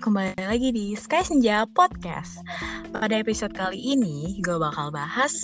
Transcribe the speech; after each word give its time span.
kembali 0.00 0.48
lagi 0.48 0.72
di 0.72 0.96
Sky 0.96 1.20
Senja 1.20 1.68
Podcast. 1.68 2.40
Pada 2.96 3.12
episode 3.12 3.52
kali 3.52 3.76
ini, 3.76 4.40
gue 4.40 4.56
bakal 4.56 4.88
bahas 4.88 5.36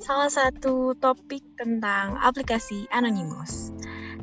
salah 0.00 0.32
satu 0.32 0.96
topik 1.04 1.44
tentang 1.60 2.16
aplikasi 2.24 2.88
Anonymous. 2.96 3.68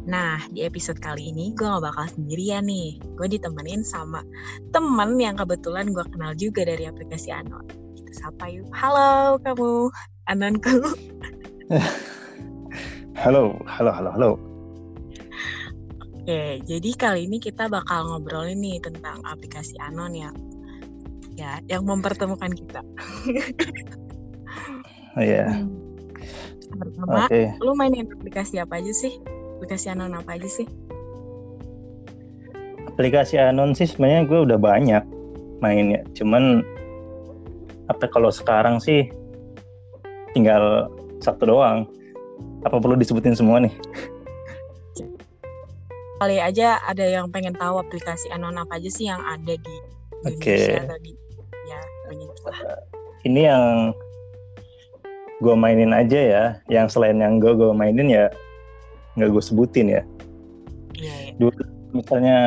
Nah, 0.10 0.42
di 0.50 0.66
episode 0.66 0.98
kali 0.98 1.30
ini 1.30 1.54
gue 1.54 1.70
gak 1.70 1.94
bakal 1.94 2.10
sendirian 2.10 2.66
nih. 2.66 2.98
Gue 3.22 3.30
ditemenin 3.30 3.86
sama 3.86 4.26
temen 4.74 5.22
yang 5.22 5.38
kebetulan 5.38 5.94
gue 5.94 6.06
kenal 6.10 6.34
juga 6.34 6.66
dari 6.66 6.90
aplikasi 6.90 7.30
Anon. 7.30 7.70
Kita 7.94 8.12
sapa 8.18 8.50
yuk. 8.50 8.66
Halo 8.74 9.38
kamu, 9.46 9.94
Anonku. 10.26 10.90
halo, 13.22 13.62
halo, 13.70 13.92
halo, 13.94 14.10
halo. 14.10 14.47
Oke, 16.28 16.60
jadi 16.68 16.92
kali 17.00 17.24
ini 17.24 17.40
kita 17.40 17.72
bakal 17.72 18.04
ngobrolin 18.04 18.60
nih 18.60 18.84
tentang 18.84 19.24
aplikasi 19.24 19.80
Anon 19.80 20.12
ya. 20.12 20.28
Ya, 21.40 21.64
yang 21.72 21.88
mempertemukan 21.88 22.52
kita. 22.52 22.84
Oh 25.16 25.24
iya. 25.24 25.48
Hmm. 25.48 25.72
Pertama, 26.76 27.32
Oke. 27.32 27.48
lu 27.64 27.72
mainin 27.80 28.12
aplikasi 28.12 28.60
apa 28.60 28.76
aja 28.76 28.92
sih? 28.92 29.24
Aplikasi 29.56 29.88
Anon 29.88 30.20
apa 30.20 30.36
aja 30.36 30.52
sih? 30.52 30.68
Aplikasi 32.92 33.40
Anon 33.40 33.72
sih 33.72 33.88
sebenarnya 33.88 34.28
gue 34.28 34.52
udah 34.52 34.60
banyak 34.60 35.08
mainnya. 35.64 36.04
Cuman 36.12 36.60
apa 37.88 38.04
kalau 38.12 38.36
sekarang 38.36 38.84
sih 38.84 39.08
tinggal 40.36 40.92
satu 41.24 41.48
doang. 41.48 41.88
Apa 42.68 42.84
perlu 42.84 43.00
disebutin 43.00 43.32
semua 43.32 43.64
nih? 43.64 43.72
Kali 46.18 46.42
aja 46.42 46.82
ada 46.82 47.06
yang 47.06 47.30
pengen 47.30 47.54
tahu 47.54 47.78
aplikasi 47.78 48.26
Anon 48.34 48.58
apa 48.58 48.82
aja 48.82 48.90
sih 48.90 49.06
yang 49.06 49.22
ada 49.22 49.54
di 49.54 49.76
Oke. 50.26 50.50
Indonesia 50.50 50.82
atau 50.90 50.98
di 51.06 51.12
ya 51.70 51.80
banyak 52.10 52.40
lah. 52.42 52.60
Ini 53.22 53.42
yang 53.46 53.66
gue 55.46 55.54
mainin 55.54 55.94
aja 55.94 56.18
ya. 56.18 56.46
Yang 56.74 56.98
selain 56.98 57.22
yang 57.22 57.38
gue 57.38 57.54
gue 57.54 57.70
mainin 57.70 58.10
ya 58.10 58.34
nggak 59.14 59.30
gue 59.30 59.44
sebutin 59.46 59.94
ya. 59.94 60.02
Iya, 60.98 61.16
iya. 61.22 61.34
Dulu 61.38 61.62
misalnya 61.94 62.38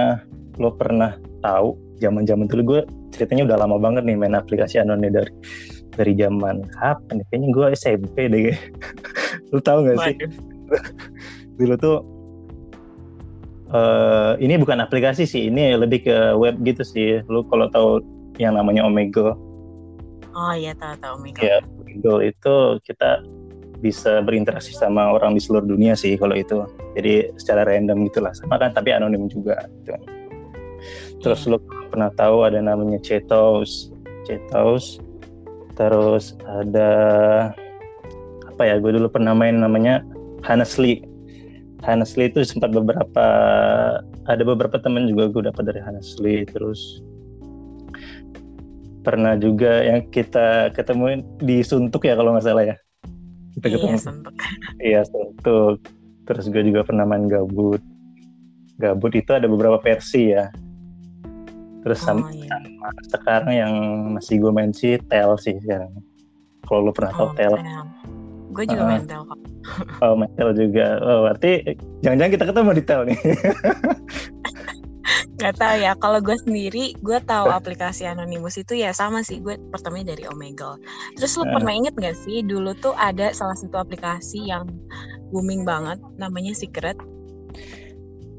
lo 0.58 0.75
pernah 0.75 1.14
tahu 1.39 1.78
zaman-zaman 2.02 2.50
dulu 2.50 2.62
gue 2.75 2.80
ceritanya 3.14 3.55
udah 3.55 3.58
lama 3.67 3.78
banget 3.78 4.02
nih 4.02 4.19
main 4.19 4.34
aplikasi 4.34 4.83
Anon 4.83 5.06
dari 5.06 5.30
dari 5.95 6.12
zaman 6.19 6.67
kapan 6.75 7.23
ya? 7.23 7.25
Kayaknya 7.30 7.48
gue 7.55 7.67
SMP 7.78 8.17
deh. 8.27 8.58
lo 9.55 9.62
tau 9.62 9.86
gak 9.86 9.95
sih? 10.11 10.19
Dulu 11.55 11.75
tuh 11.78 12.20
eh 13.71 14.33
ini 14.43 14.59
bukan 14.59 14.83
aplikasi 14.83 15.25
sih, 15.25 15.47
ini 15.51 15.79
lebih 15.79 16.07
ke 16.07 16.17
web 16.35 16.59
gitu 16.67 16.83
sih. 16.83 17.23
Lu 17.31 17.47
kalau 17.47 17.71
tahu 17.71 18.03
yang 18.39 18.57
namanya 18.57 18.87
Omegle, 18.87 19.37
Oh 20.31 20.55
iya 20.55 20.73
tahu 20.79 20.95
tahu 21.03 21.15
Mega. 21.27 21.43
ya 21.43 21.57
Omegle 21.83 22.31
itu 22.31 22.55
kita 22.87 23.27
bisa 23.81 24.21
berinteraksi 24.23 24.77
sama 24.77 25.17
orang 25.17 25.35
di 25.35 25.41
seluruh 25.43 25.67
dunia 25.67 25.97
sih 25.98 26.15
kalau 26.15 26.37
itu. 26.37 26.63
Jadi 26.95 27.35
secara 27.41 27.67
random 27.67 28.07
gitulah, 28.07 28.31
sama 28.37 28.61
kan 28.61 28.71
tapi 28.77 28.95
anonim 28.95 29.27
juga. 29.27 29.59
Gitu. 29.81 29.95
Terus 31.21 31.41
lu 31.48 31.59
pernah 31.91 32.13
tahu 32.15 32.47
ada 32.47 32.61
namanya 32.63 33.01
Chetos, 33.03 33.91
Chetos. 34.29 35.01
Terus 35.75 36.37
ada 36.45 36.91
apa 38.47 38.63
ya? 38.69 38.77
Gue 38.79 38.95
dulu 38.95 39.09
pernah 39.09 39.33
main 39.33 39.59
namanya 39.59 40.05
Honestly. 40.45 41.05
Honestly 41.81 42.28
itu 42.28 42.45
sempat 42.45 42.70
beberapa 42.70 43.25
ada 44.28 44.42
beberapa 44.45 44.77
temen 44.77 45.09
juga 45.09 45.33
gue 45.33 45.42
dapat 45.48 45.62
dari 45.64 45.81
Honestly. 45.81 46.45
Terus 46.45 47.00
pernah 49.00 49.33
juga 49.34 49.80
yang 49.80 50.05
kita 50.13 50.70
ketemuin 50.77 51.24
di 51.41 51.64
Suntuk 51.64 52.05
ya 52.05 52.13
kalau 52.14 52.36
nggak 52.36 52.45
salah 52.45 52.64
ya. 52.68 52.77
Kita 53.57 53.67
Iya, 53.67 53.74
ketemu 53.80 53.98
sentuk. 53.98 54.35
Iya 54.92 55.01
Suntuk. 55.08 55.77
Terus 56.29 56.45
gue 56.46 56.63
juga 56.63 56.80
pernah 56.85 57.08
main 57.08 57.24
Gabut. 57.27 57.80
Gabut 58.77 59.12
itu 59.12 59.33
ada 59.33 59.48
beberapa 59.48 59.80
versi 59.80 60.36
ya. 60.36 60.52
Terus 61.80 61.97
Oh 62.05 62.07
sam- 62.12 62.29
iya. 62.29 62.61
sekarang 63.08 63.52
yang 63.57 63.73
masih 64.14 64.36
gue 64.36 64.52
main 64.52 64.68
sih 64.70 65.01
Tel 65.08 65.33
sih 65.41 65.57
sekarang. 65.58 65.91
Kalau 66.61 66.86
lu 66.86 66.92
pernah 66.92 67.12
tahu 67.17 67.29
Oh, 67.29 67.35
Tel, 67.35 67.55
Gue 68.50 68.64
juga 68.66 68.83
main 68.86 69.05
tel 69.06 69.22
kok. 69.24 69.38
oh 70.05 70.14
main 70.18 70.30
Tel 70.34 70.50
juga. 70.55 70.98
Oh 71.00 71.27
berarti 71.28 71.78
jangan-jangan 72.02 72.33
kita 72.34 72.44
ketemu 72.50 72.70
di 72.74 72.83
Tel 72.83 73.00
nih. 73.06 73.18
Gak 75.40 75.56
tahu 75.56 75.77
ya. 75.80 75.96
Kalau 75.96 76.20
gue 76.20 76.36
sendiri, 76.44 76.92
gue 77.00 77.18
tahu 77.24 77.48
aplikasi 77.48 78.05
Anonymous 78.05 78.61
itu 78.61 78.77
ya 78.77 78.92
sama 78.92 79.24
sih. 79.24 79.40
Gue 79.40 79.56
pertamanya 79.72 80.12
dari 80.12 80.28
Omegle. 80.28 80.77
Terus 81.16 81.33
lu 81.40 81.48
Eh. 81.48 81.52
pernah 81.56 81.72
inget 81.72 81.94
gak 81.96 82.16
sih 82.20 82.44
dulu 82.44 82.77
tuh 82.77 82.92
ada 83.00 83.33
salah 83.33 83.56
satu 83.56 83.80
aplikasi 83.80 84.52
yang 84.52 84.68
booming 85.32 85.64
banget, 85.64 85.96
namanya 86.20 86.52
Secret. 86.52 87.00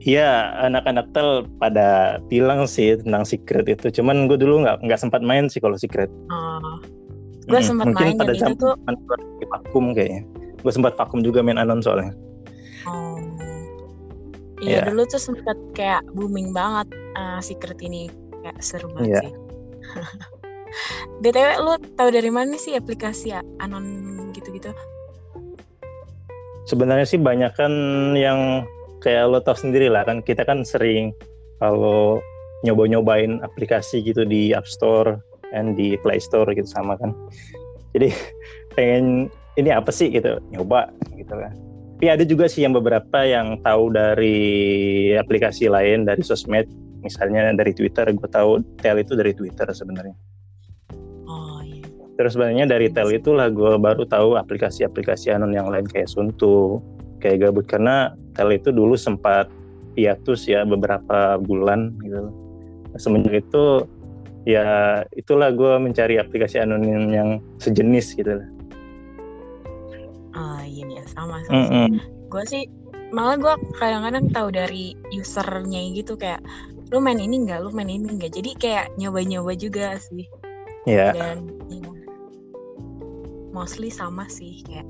Iya 0.02 0.58
anak-anak 0.66 1.14
Tel 1.14 1.46
pada 1.62 2.18
bilang 2.26 2.66
sih 2.66 2.98
tentang 3.02 3.26
Secret 3.26 3.66
itu. 3.70 4.02
Cuman 4.02 4.26
gue 4.26 4.38
dulu 4.38 4.66
nggak 4.66 4.82
nggak 4.86 5.02
sempat 5.02 5.22
main 5.22 5.46
sih 5.50 5.62
kalau 5.62 5.78
Secret. 5.78 6.10
Oh, 6.34 6.82
gue 7.52 7.60
Mm-mm. 7.60 7.68
sempat 7.68 7.88
main 7.92 8.16
dan 8.16 8.20
pada 8.20 8.34
itu 8.34 8.54
tuh 8.56 8.74
vakum 9.52 9.86
kayaknya. 9.92 10.24
Gue 10.64 10.72
sempat 10.72 10.94
vakum 10.96 11.20
juga 11.20 11.44
main 11.44 11.60
Anon 11.60 11.84
soalnya. 11.84 12.16
Oh. 12.88 13.20
Iya 14.62 14.86
Iya. 14.86 14.94
dulu 14.94 15.04
tuh 15.10 15.18
sempet 15.18 15.58
kayak 15.74 16.06
booming 16.14 16.54
banget 16.54 16.88
uh, 17.18 17.42
Secret 17.42 17.82
ini 17.82 18.08
kayak 18.46 18.58
seru 18.62 18.88
banget 18.94 19.10
Iya. 19.10 19.22
sih. 19.28 19.34
BTW 21.22 21.48
lu 21.60 21.74
tahu 22.00 22.10
dari 22.16 22.32
mana 22.32 22.56
sih 22.56 22.78
aplikasi 22.80 23.36
ya? 23.36 23.42
Anon 23.60 23.86
gitu-gitu? 24.32 24.72
Sebenarnya 26.70 27.04
sih 27.04 27.20
banyak 27.20 27.52
kan 27.58 27.74
yang 28.16 28.64
kayak 29.02 29.28
lo 29.28 29.42
tau 29.42 29.58
sendiri 29.58 29.90
lah 29.90 30.06
kan 30.06 30.22
kita 30.22 30.46
kan 30.46 30.62
sering 30.62 31.10
kalau 31.58 32.22
nyoba-nyobain 32.62 33.42
aplikasi 33.42 34.06
gitu 34.06 34.22
di 34.24 34.54
App 34.54 34.70
Store 34.70 35.18
dan 35.52 35.76
di 35.76 36.00
Play 36.00 36.20
Store 36.20 36.48
gitu 36.52 36.68
sama 36.68 36.96
kan. 36.98 37.12
Jadi 37.92 38.12
pengen 38.76 39.28
ini 39.60 39.70
apa 39.72 39.92
sih 39.92 40.08
gitu 40.10 40.40
nyoba 40.52 40.92
gitu 41.20 41.36
kan. 41.36 41.54
Tapi 42.02 42.10
ada 42.10 42.26
juga 42.26 42.50
sih 42.50 42.66
yang 42.66 42.74
beberapa 42.74 43.22
yang 43.22 43.62
tahu 43.62 43.94
dari 43.94 45.14
aplikasi 45.14 45.70
lain 45.70 46.02
dari 46.10 46.26
sosmed 46.26 46.66
misalnya 47.06 47.54
dari 47.54 47.78
Twitter 47.78 48.10
gue 48.10 48.30
tahu 48.30 48.58
Tel 48.82 48.98
itu 48.98 49.14
dari 49.14 49.38
Twitter 49.38 49.70
sebenarnya. 49.70 50.18
Oh 51.30 51.62
iya. 51.62 51.86
Terus 52.18 52.34
sebenarnya 52.34 52.66
dari 52.66 52.90
Tel 52.90 53.14
itulah 53.14 53.54
gue 53.54 53.78
baru 53.78 54.02
tahu 54.10 54.34
aplikasi-aplikasi 54.34 55.30
anon 55.30 55.54
yang 55.54 55.70
lain 55.70 55.86
kayak 55.86 56.10
Suntu, 56.10 56.82
kayak 57.22 57.46
Gabut 57.46 57.70
karena 57.70 58.18
Tel 58.34 58.50
itu 58.50 58.74
dulu 58.74 58.98
sempat 58.98 59.46
hiatus 59.94 60.50
ya 60.50 60.66
beberapa 60.66 61.38
bulan 61.38 61.94
gitu. 62.02 62.34
Semenjak 62.98 63.46
itu 63.46 63.86
ya 64.48 65.02
itulah 65.14 65.54
gue 65.54 65.78
mencari 65.78 66.18
aplikasi 66.18 66.58
anonim 66.58 67.14
yang 67.14 67.30
sejenis 67.62 68.18
gitu 68.18 68.42
lah. 68.42 68.50
Oh 70.34 70.62
iya 70.66 70.86
iya 70.88 71.04
sama 71.12 71.44
sama. 71.46 71.68
sih. 71.68 71.70
Mm-mm. 71.70 71.90
Gue 72.32 72.44
sih 72.48 72.64
malah 73.12 73.36
gue 73.36 73.54
kadang-kadang 73.78 74.32
tahu 74.32 74.50
dari 74.56 74.96
usernya 75.12 75.82
gitu 75.94 76.16
kayak 76.16 76.40
lu 76.92 77.00
main 77.00 77.20
ini 77.20 77.44
enggak, 77.44 77.64
lu 77.64 77.70
main 77.72 77.92
ini 77.92 78.08
enggak. 78.08 78.32
Jadi 78.36 78.52
kayak 78.58 78.86
nyoba-nyoba 79.00 79.54
juga 79.56 79.96
sih. 80.00 80.28
Ya, 80.90 81.14
Dan 81.14 81.46
ya, 81.70 81.92
mostly 83.54 83.94
sama 83.94 84.26
sih 84.26 84.66
kayak 84.66 84.88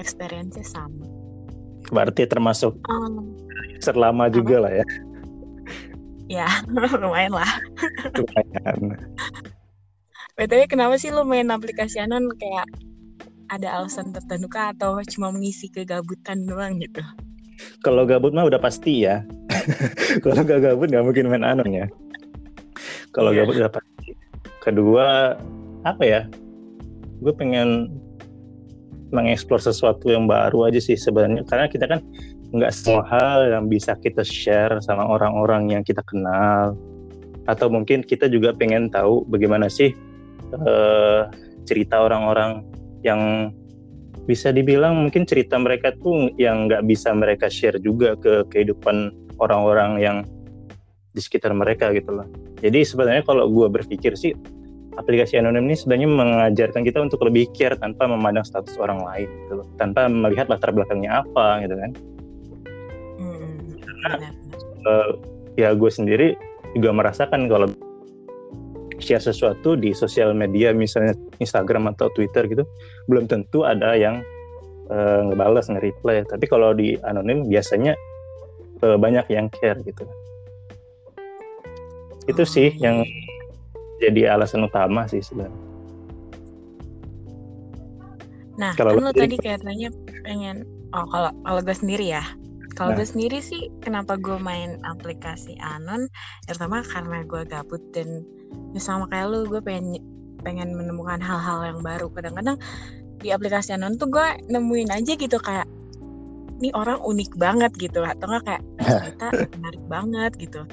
experience-nya 0.00 0.66
sama. 0.66 1.06
berarti 1.88 2.28
termasuk 2.28 2.76
Um, 2.86 3.34
user 3.72 3.96
lama 3.96 4.28
juga 4.28 4.68
lah 4.68 4.72
ya. 4.82 4.86
Ya 6.30 6.46
lumayan 7.02 7.34
lah. 7.34 7.50
Lumayan. 8.14 8.94
BTW 10.38 10.70
kenapa 10.70 10.94
sih 10.96 11.10
lu 11.10 11.26
main 11.26 11.50
aplikasi 11.50 11.98
Anon 11.98 12.30
kayak 12.38 12.70
ada 13.50 13.82
alasan 13.82 14.14
tertentu 14.14 14.46
kah 14.46 14.70
atau 14.70 15.02
cuma 15.10 15.34
mengisi 15.34 15.66
kegabutan 15.66 16.46
doang 16.46 16.78
gitu? 16.78 17.02
Kalau 17.82 18.06
gabut 18.06 18.30
mah 18.30 18.46
udah 18.46 18.62
pasti 18.62 19.04
ya. 19.04 19.26
Kalau 20.24 20.40
gak 20.46 20.64
gabut 20.64 20.88
nggak 20.88 21.04
mungkin 21.04 21.28
main 21.28 21.44
anon 21.44 21.68
ya. 21.74 21.86
Kalau 23.12 23.34
Iya. 23.34 23.42
gabut 23.44 23.54
udah 23.60 23.72
pasti. 23.74 24.14
Kedua 24.62 25.34
apa 25.84 26.02
ya? 26.06 26.20
Gue 27.20 27.34
pengen 27.36 27.90
mengeksplor 29.10 29.58
sesuatu 29.60 30.08
yang 30.08 30.30
baru 30.30 30.70
aja 30.70 30.78
sih 30.78 30.94
sebenarnya. 30.96 31.42
Karena 31.44 31.66
kita 31.66 31.90
kan 31.90 32.00
nggak 32.50 32.72
semua 32.74 33.06
hal 33.06 33.46
yang 33.46 33.64
bisa 33.70 33.94
kita 33.98 34.26
share 34.26 34.82
sama 34.82 35.06
orang-orang 35.06 35.70
yang 35.70 35.82
kita 35.86 36.02
kenal. 36.06 36.74
Atau 37.46 37.70
mungkin 37.70 38.02
kita 38.02 38.30
juga 38.30 38.54
pengen 38.54 38.90
tahu 38.90 39.26
bagaimana 39.26 39.70
sih 39.70 39.94
eh, 40.54 41.20
cerita 41.66 42.02
orang-orang 42.02 42.66
yang 43.06 43.54
bisa 44.28 44.54
dibilang 44.54 44.94
mungkin 45.08 45.26
cerita 45.26 45.58
mereka 45.58 45.90
tuh 45.98 46.30
yang 46.38 46.70
nggak 46.70 46.86
bisa 46.86 47.10
mereka 47.16 47.50
share 47.50 47.80
juga 47.82 48.14
ke 48.14 48.46
kehidupan 48.52 49.10
orang-orang 49.40 49.98
yang 49.98 50.16
di 51.10 51.18
sekitar 51.18 51.50
mereka 51.50 51.90
gitu 51.90 52.14
loh. 52.14 52.28
Jadi 52.62 52.86
sebenarnya 52.86 53.26
kalau 53.26 53.50
gue 53.50 53.66
berpikir 53.66 54.14
sih 54.14 54.36
aplikasi 54.94 55.40
anonim 55.40 55.66
ini 55.66 55.74
sebenarnya 55.74 56.08
mengajarkan 56.12 56.82
kita 56.84 57.00
untuk 57.00 57.24
lebih 57.24 57.50
care 57.56 57.74
tanpa 57.74 58.06
memandang 58.06 58.44
status 58.44 58.76
orang 58.78 59.02
lain 59.02 59.28
gitu 59.46 59.64
loh, 59.64 59.66
tanpa 59.80 60.06
melihat 60.06 60.46
latar 60.46 60.70
belakangnya 60.70 61.24
apa 61.24 61.64
gitu 61.64 61.74
kan. 61.74 61.90
Karena 64.00 64.28
uh, 64.88 65.10
ya 65.58 65.74
gue 65.76 65.90
sendiri 65.90 66.34
juga 66.72 66.90
merasakan 66.94 67.50
kalau 67.50 67.68
share 69.00 69.22
sesuatu 69.22 69.74
di 69.74 69.96
sosial 69.96 70.36
media 70.36 70.76
misalnya 70.76 71.16
Instagram 71.40 71.88
atau 71.96 72.12
Twitter 72.12 72.44
gitu 72.46 72.68
belum 73.08 73.26
tentu 73.26 73.64
ada 73.64 73.96
yang 73.96 74.20
uh, 74.92 75.20
ngebales 75.32 75.72
nge-reply. 75.72 76.28
Tapi 76.28 76.44
kalau 76.46 76.76
di 76.76 77.00
anonim 77.02 77.48
biasanya 77.48 77.96
uh, 78.84 78.96
banyak 79.00 79.26
yang 79.32 79.48
care 79.48 79.80
gitu. 79.82 80.04
Itu 82.28 82.44
sih 82.44 82.76
oh, 82.76 82.82
yang 82.84 82.96
jadi 84.00 84.36
alasan 84.36 84.64
utama 84.68 85.08
sih 85.08 85.24
sebenarnya. 85.24 85.60
Nah 88.60 88.72
kalau 88.76 89.00
kan 89.00 89.04
lo 89.08 89.12
tadi 89.16 89.36
katanya 89.40 89.88
pengen 90.20 90.68
oh 90.92 91.08
kalau 91.08 91.32
kalau 91.48 91.60
gue 91.64 91.76
sendiri 91.76 92.12
ya 92.12 92.24
kalau 92.80 92.96
nah. 92.96 93.04
gue 93.04 93.08
sendiri 93.12 93.44
sih 93.44 93.68
kenapa 93.84 94.16
gue 94.16 94.40
main 94.40 94.80
aplikasi 94.88 95.52
Anon? 95.60 96.08
Pertama 96.48 96.80
karena 96.80 97.20
gue 97.28 97.44
gabut 97.44 97.84
dan 97.92 98.24
ya 98.72 98.80
sama 98.80 99.04
kayak 99.12 99.28
lu 99.28 99.44
gue 99.44 99.60
pengen 99.60 100.00
pengen 100.40 100.72
menemukan 100.72 101.20
hal-hal 101.20 101.60
yang 101.76 101.84
baru. 101.84 102.08
Kadang-kadang 102.08 102.56
di 103.20 103.36
aplikasi 103.36 103.76
Anon 103.76 104.00
tuh 104.00 104.08
gue 104.08 104.24
nemuin 104.48 104.96
aja 104.96 105.12
gitu 105.12 105.36
kayak 105.36 105.68
ini 106.64 106.72
orang 106.72 107.04
unik 107.04 107.36
banget 107.36 107.68
gitu. 107.76 108.00
Atau 108.00 108.32
enggak 108.32 108.48
kayak 108.48 108.64
kita 109.12 109.26
menarik 109.60 109.84
banget 109.84 110.32
gitu. 110.40 110.64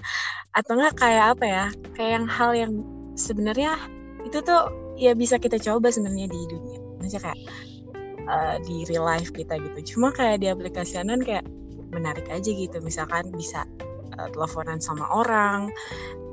Atau 0.56 0.80
enggak 0.80 0.96
kayak 0.96 1.36
apa 1.36 1.44
ya 1.44 1.66
kayak 1.92 2.12
yang 2.24 2.26
hal 2.32 2.52
yang 2.56 2.72
sebenarnya 3.20 3.76
itu 4.24 4.40
tuh 4.40 4.72
ya 4.96 5.12
bisa 5.12 5.36
kita 5.36 5.60
coba 5.60 5.92
sebenarnya 5.92 6.32
di 6.32 6.40
dunia. 6.48 6.80
Misalnya 7.04 7.36
kayak 7.36 7.40
uh, 8.32 8.56
di 8.64 8.88
real 8.88 9.04
life 9.04 9.36
kita 9.36 9.60
gitu. 9.60 10.00
Cuma 10.00 10.16
kayak 10.16 10.40
di 10.40 10.48
aplikasi 10.48 11.04
Anon 11.04 11.20
kayak 11.20 11.44
menarik 11.92 12.28
aja 12.32 12.50
gitu. 12.50 12.78
Misalkan 12.84 13.32
bisa 13.34 13.64
uh, 14.18 14.28
teleponan 14.32 14.80
sama 14.80 15.08
orang 15.12 15.72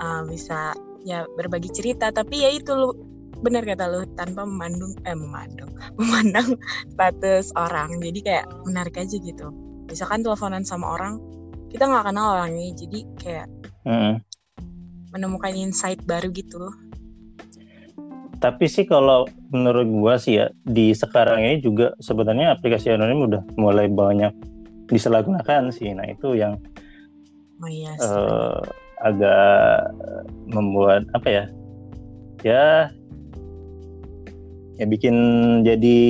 uh, 0.02 0.22
bisa 0.26 0.74
ya 1.04 1.28
berbagi 1.36 1.70
cerita. 1.70 2.10
Tapi 2.10 2.44
ya 2.44 2.50
itu 2.52 2.72
lu 2.74 2.90
benar 3.44 3.66
kata 3.66 3.84
lu 3.90 4.08
tanpa 4.16 4.48
memandung 4.48 4.96
eh 5.04 5.12
memandung 5.12 5.72
memandang 6.00 6.56
status 6.94 7.52
orang. 7.54 8.00
Jadi 8.00 8.20
kayak 8.24 8.46
menarik 8.64 8.96
aja 8.98 9.16
gitu. 9.18 9.52
Misalkan 9.90 10.24
teleponan 10.24 10.64
sama 10.64 10.96
orang 10.96 11.20
kita 11.70 11.86
nggak 11.86 12.06
kenal 12.10 12.40
orangnya. 12.40 12.72
Jadi 12.74 13.00
kayak 13.20 13.48
mm. 13.86 14.22
menemukan 15.12 15.54
insight 15.54 16.00
baru 16.06 16.30
gitu 16.34 16.70
tapi 18.44 18.68
sih 18.68 18.84
kalau 18.84 19.24
menurut 19.48 19.88
gua 19.88 20.14
sih 20.20 20.36
ya 20.36 20.52
di 20.68 20.92
sekarang 20.92 21.40
ini 21.40 21.64
juga 21.64 21.96
sebenarnya 21.96 22.52
aplikasi 22.52 22.92
anonim 22.92 23.24
udah 23.24 23.42
mulai 23.56 23.88
banyak 23.88 24.36
disalahgunakan 24.88 25.72
sih. 25.72 25.92
Nah 25.92 26.06
itu 26.08 26.36
yang 26.36 26.60
oh, 27.60 27.70
iya, 27.70 27.92
uh, 28.00 28.60
agak 29.04 29.92
membuat 30.48 31.04
apa 31.16 31.28
ya 31.28 31.44
ya 32.44 32.64
ya 34.76 34.84
bikin 34.84 35.16
jadi 35.62 36.00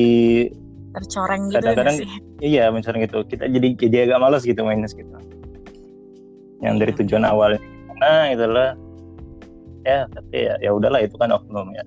tercoreng 0.94 1.50
gitu 1.50 1.58
kadang-kadang 1.58 1.98
iya 2.42 2.70
mencoreng 2.70 3.02
gitu. 3.06 3.22
Kita 3.26 3.50
jadi 3.50 3.68
jadi 3.78 3.96
agak 4.10 4.18
malas 4.22 4.42
gitu 4.46 4.62
mainnya 4.62 4.90
gitu. 4.90 5.10
Yang 6.62 6.74
dari 6.80 6.92
iya. 6.92 6.98
tujuan 7.04 7.24
awal 7.26 7.50
nah 7.94 8.26
itulah 8.26 8.74
ya 9.86 10.04
tapi 10.10 10.50
ya 10.50 10.58
ya 10.58 10.70
udahlah 10.74 11.00
itu 11.04 11.14
kan 11.14 11.30
oknum 11.30 11.70
ya. 11.70 11.84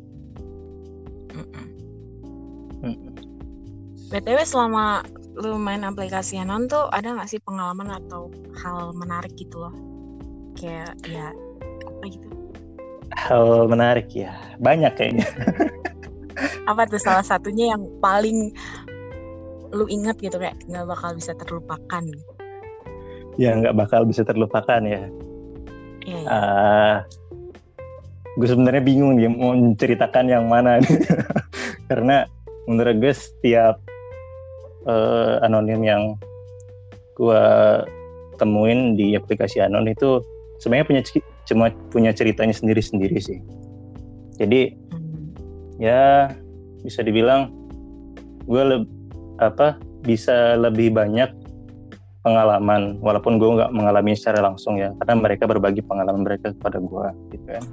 Btw 4.07 4.39
selama 4.47 5.03
lu 5.37 5.61
main 5.61 5.85
aplikasi 5.85 6.41
Anon 6.41 6.65
tuh 6.65 6.89
ada 6.89 7.13
nggak 7.13 7.29
sih 7.29 7.41
pengalaman 7.45 7.93
atau 7.93 8.33
hal 8.57 8.93
menarik 8.97 9.33
gitu 9.37 9.61
loh? 9.61 9.75
Kayak 10.57 10.97
ya 11.05 11.29
apa 11.85 12.03
gitu? 12.09 12.27
Hal 13.13 13.69
menarik 13.69 14.09
ya 14.13 14.33
banyak 14.57 14.93
kayaknya. 14.97 15.27
Apa 16.69 16.85
tuh 16.85 17.01
salah 17.01 17.25
satunya 17.25 17.73
yang 17.73 17.87
paling 17.97 18.53
lu 19.73 19.89
inget 19.89 20.19
gitu 20.21 20.37
kayak 20.37 20.57
nggak 20.69 20.85
bakal 20.85 21.15
bisa 21.15 21.33
terlupakan? 21.37 22.03
Ya 23.37 23.53
nggak 23.53 23.77
bakal 23.77 24.05
bisa 24.09 24.25
terlupakan 24.25 24.81
ya, 24.81 25.05
ya, 26.05 26.17
ya. 26.17 26.29
Uh, 26.29 26.95
gue 28.37 28.47
sebenarnya 28.49 28.83
bingung 28.85 29.17
dia 29.17 29.29
mau 29.29 29.53
menceritakan 29.53 30.25
yang 30.29 30.45
mana 30.49 30.81
karena 31.89 32.25
menurut 32.69 32.95
gue 33.01 33.13
setiap 33.13 33.81
uh, 34.87 35.43
anonim 35.43 35.83
yang 35.83 36.15
gue 37.19 37.43
temuin 38.37 38.93
di 38.93 39.17
aplikasi 39.17 39.61
anon 39.61 39.89
itu 39.89 40.21
sebenarnya 40.61 40.87
punya 40.87 41.03
cuma 41.47 41.65
punya 41.89 42.11
ceritanya 42.13 42.53
sendiri-sendiri 42.53 43.17
sih. 43.17 43.39
Jadi 44.37 44.73
hmm. 44.73 45.27
ya 45.81 46.31
bisa 46.85 47.01
dibilang 47.01 47.51
gue 48.47 48.85
apa 49.43 49.77
bisa 50.05 50.55
lebih 50.55 50.93
banyak 50.93 51.29
pengalaman 52.21 52.99
walaupun 52.99 53.39
gue 53.39 53.49
nggak 53.59 53.71
mengalami 53.71 54.13
secara 54.13 54.43
langsung 54.43 54.75
ya 54.75 54.91
karena 55.03 55.15
mereka 55.15 55.43
berbagi 55.47 55.81
pengalaman 55.83 56.27
mereka 56.27 56.53
kepada 56.53 56.77
gue 56.79 57.07
gitu 57.33 57.45
kan. 57.47 57.65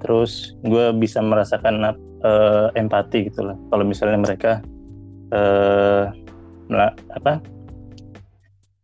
Terus 0.00 0.56
gue 0.64 0.96
bisa 0.96 1.20
merasakan 1.20 1.92
uh, 2.24 2.72
empati 2.72 3.28
gitu 3.28 3.44
lah 3.44 3.56
kalau 3.68 3.84
misalnya 3.84 4.16
mereka 4.16 4.64
uh, 5.34 6.10
apa? 7.16 7.42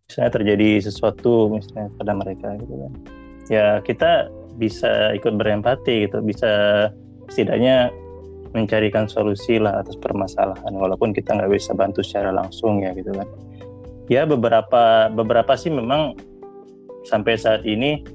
Misalnya 0.07 0.33
terjadi 0.33 0.69
sesuatu 0.83 1.51
misalnya 1.51 1.91
pada 1.99 2.13
mereka 2.15 2.49
gitu 2.63 2.75
kan. 2.75 2.93
Ya 3.47 3.67
kita 3.83 4.31
bisa 4.57 5.15
ikut 5.15 5.39
berempati 5.39 6.09
gitu. 6.09 6.23
Bisa 6.23 6.51
setidaknya 7.31 7.91
mencarikan 8.55 9.05
solusi 9.11 9.61
lah 9.61 9.85
atas 9.85 10.01
permasalahan 10.01 10.73
walaupun 10.73 11.13
kita 11.13 11.37
nggak 11.37 11.53
bisa 11.53 11.77
bantu 11.77 12.01
secara 12.01 12.33
langsung 12.33 12.81
ya 12.81 12.95
gitu 12.97 13.13
kan. 13.13 13.29
Ya 14.07 14.23
beberapa 14.25 15.11
beberapa 15.11 15.53
sih 15.59 15.69
memang 15.69 16.15
sampai 17.05 17.37
saat 17.37 17.67
ini 17.67 18.07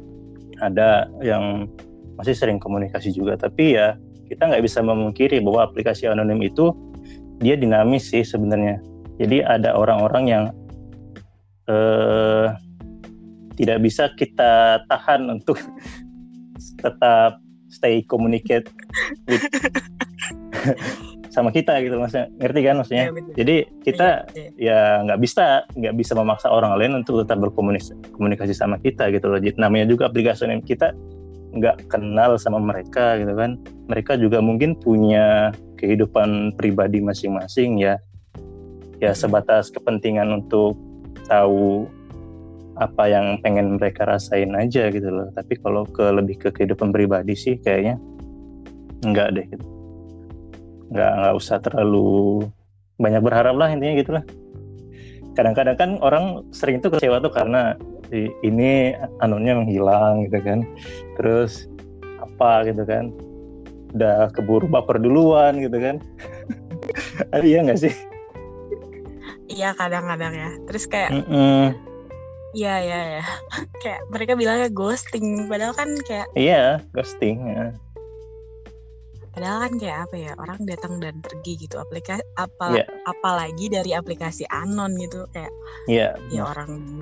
ada 0.64 1.12
yang 1.22 1.68
masih 2.16 2.34
sering 2.34 2.58
komunikasi 2.58 3.12
juga. 3.12 3.36
Tapi 3.38 3.76
ya 3.76 4.00
kita 4.32 4.48
nggak 4.48 4.64
bisa 4.64 4.80
memungkiri 4.80 5.44
bahwa 5.44 5.68
aplikasi 5.68 6.08
anonim 6.08 6.40
itu 6.40 6.72
dia 7.42 7.58
dinamis 7.58 8.08
sih 8.14 8.22
sebenarnya. 8.22 8.78
Jadi 9.18 9.42
ada 9.42 9.74
orang-orang 9.76 10.24
yang 10.30 10.44
eh, 11.68 12.48
tidak 13.58 13.78
bisa 13.84 14.10
kita 14.16 14.82
tahan 14.88 15.28
untuk 15.28 15.58
tetap 16.84 17.42
stay 17.68 18.06
communicate 18.06 18.70
with 19.26 19.42
sama 21.36 21.50
kita 21.50 21.80
gitu 21.82 21.96
maksudnya. 21.98 22.28
Ngerti 22.38 22.60
kan 22.62 22.76
maksudnya? 22.78 23.06
Ya, 23.08 23.12
jadi 23.40 23.56
kita 23.88 24.08
ya, 24.36 24.48
ya 24.60 24.80
nggak 25.08 25.20
ya 25.20 25.24
bisa 25.24 25.46
nggak 25.80 25.96
bisa 25.96 26.12
memaksa 26.14 26.48
orang 26.52 26.76
lain 26.76 27.02
untuk 27.02 27.24
tetap 27.24 27.40
berkomunikasi 27.40 28.54
sama 28.54 28.78
kita 28.84 29.10
gitu 29.16 29.32
loh. 29.32 29.40
Namanya 29.58 29.88
juga 29.88 30.12
aplikasi 30.12 30.46
kita 30.68 30.92
nggak 31.52 31.92
kenal 31.92 32.40
sama 32.40 32.60
mereka 32.60 33.20
gitu 33.20 33.34
kan. 33.36 33.60
Mereka 33.92 34.20
juga 34.20 34.40
mungkin 34.40 34.76
punya 34.80 35.52
kehidupan 35.80 36.56
pribadi 36.56 37.04
masing-masing 37.04 37.82
ya. 37.82 38.00
Ya 39.02 39.12
sebatas 39.18 39.74
kepentingan 39.74 40.46
untuk 40.46 40.78
tahu 41.26 41.90
apa 42.80 43.12
yang 43.12 43.38
pengen 43.44 43.76
mereka 43.76 44.08
rasain 44.08 44.54
aja 44.56 44.88
gitu 44.94 45.10
loh. 45.12 45.28
Tapi 45.36 45.60
kalau 45.60 45.84
ke 45.90 46.06
lebih 46.08 46.40
ke 46.40 46.50
kehidupan 46.54 46.96
pribadi 46.96 47.36
sih 47.36 47.60
kayaknya 47.60 48.00
enggak 49.04 49.36
deh 49.36 49.46
gitu. 49.50 49.66
Nggak 50.92 51.12
nggak 51.20 51.34
usah 51.36 51.58
terlalu 51.60 52.46
banyak 53.02 53.22
berharap 53.26 53.56
lah 53.58 53.74
intinya 53.74 53.96
gitu 53.98 54.12
lah 54.14 54.24
kadang-kadang 55.36 55.76
kan 55.80 55.90
orang 56.04 56.44
sering 56.52 56.84
tuh 56.84 56.92
kecewa 56.92 57.24
tuh 57.24 57.32
karena 57.32 57.76
ini 58.44 58.96
anunya 59.24 59.56
menghilang 59.56 60.28
gitu 60.28 60.40
kan 60.44 60.60
terus 61.16 61.68
apa 62.20 62.68
gitu 62.68 62.84
kan 62.84 63.12
udah 63.92 64.32
keburu 64.32 64.68
baper 64.72 65.00
duluan 65.00 65.60
gitu 65.60 65.78
kan 65.80 66.00
iya 67.44 67.64
nggak 67.64 67.80
sih 67.80 67.96
Iya 69.52 69.76
kadang-kadang 69.76 70.34
ya. 70.34 70.50
Terus 70.68 70.84
kayak 70.88 71.12
mm 71.12 71.24
-mm. 71.28 71.64
Iya 72.52 72.76
iya 72.84 73.00
ya. 73.20 73.26
kayak 73.84 74.02
mereka 74.12 74.34
bilangnya 74.36 74.70
ghosting, 74.72 75.48
padahal 75.52 75.76
kan 75.76 75.90
kayak 76.08 76.28
Iya, 76.36 76.80
ghosting. 76.96 77.38
Ya. 77.48 77.76
Padahal 79.32 79.58
kan 79.64 79.74
kayak 79.80 79.98
apa 80.08 80.16
ya, 80.20 80.32
orang 80.36 80.60
datang 80.68 81.00
dan 81.00 81.24
pergi 81.24 81.56
gitu. 81.68 81.80
Aplikasi 81.80 82.24
apa 82.36 82.84
yeah. 82.84 82.88
apalagi 83.08 83.72
dari 83.72 83.96
aplikasi 83.96 84.44
anon 84.52 84.96
gitu 85.00 85.24
kayak 85.32 85.52
Iya. 85.88 86.20
Yeah. 86.32 86.44
Ya 86.44 86.44
orang 86.48 87.00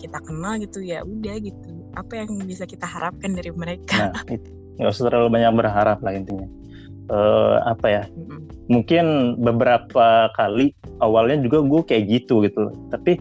kita 0.00 0.18
kenal 0.24 0.56
gitu 0.56 0.80
ya 0.80 1.04
udah 1.04 1.36
gitu. 1.36 1.68
apa 1.98 2.22
yang 2.22 2.30
bisa 2.46 2.64
kita 2.70 2.86
harapkan 2.86 3.34
dari 3.34 3.50
mereka? 3.50 4.14
Nah 4.14 4.22
itu 4.30 4.50
nggak 4.80 4.90
usah 4.96 5.12
terlalu 5.12 5.28
banyak 5.28 5.52
berharap 5.58 5.98
lah 6.00 6.12
intinya. 6.16 6.48
Uh, 7.10 7.58
apa 7.66 7.86
ya? 7.90 8.02
Mm-hmm. 8.06 8.40
mungkin 8.70 9.34
beberapa 9.42 10.30
kali 10.38 10.70
awalnya 11.02 11.42
juga 11.42 11.58
gue 11.66 11.82
kayak 11.82 12.04
gitu 12.06 12.46
gitu. 12.46 12.70
Tapi 12.88 13.18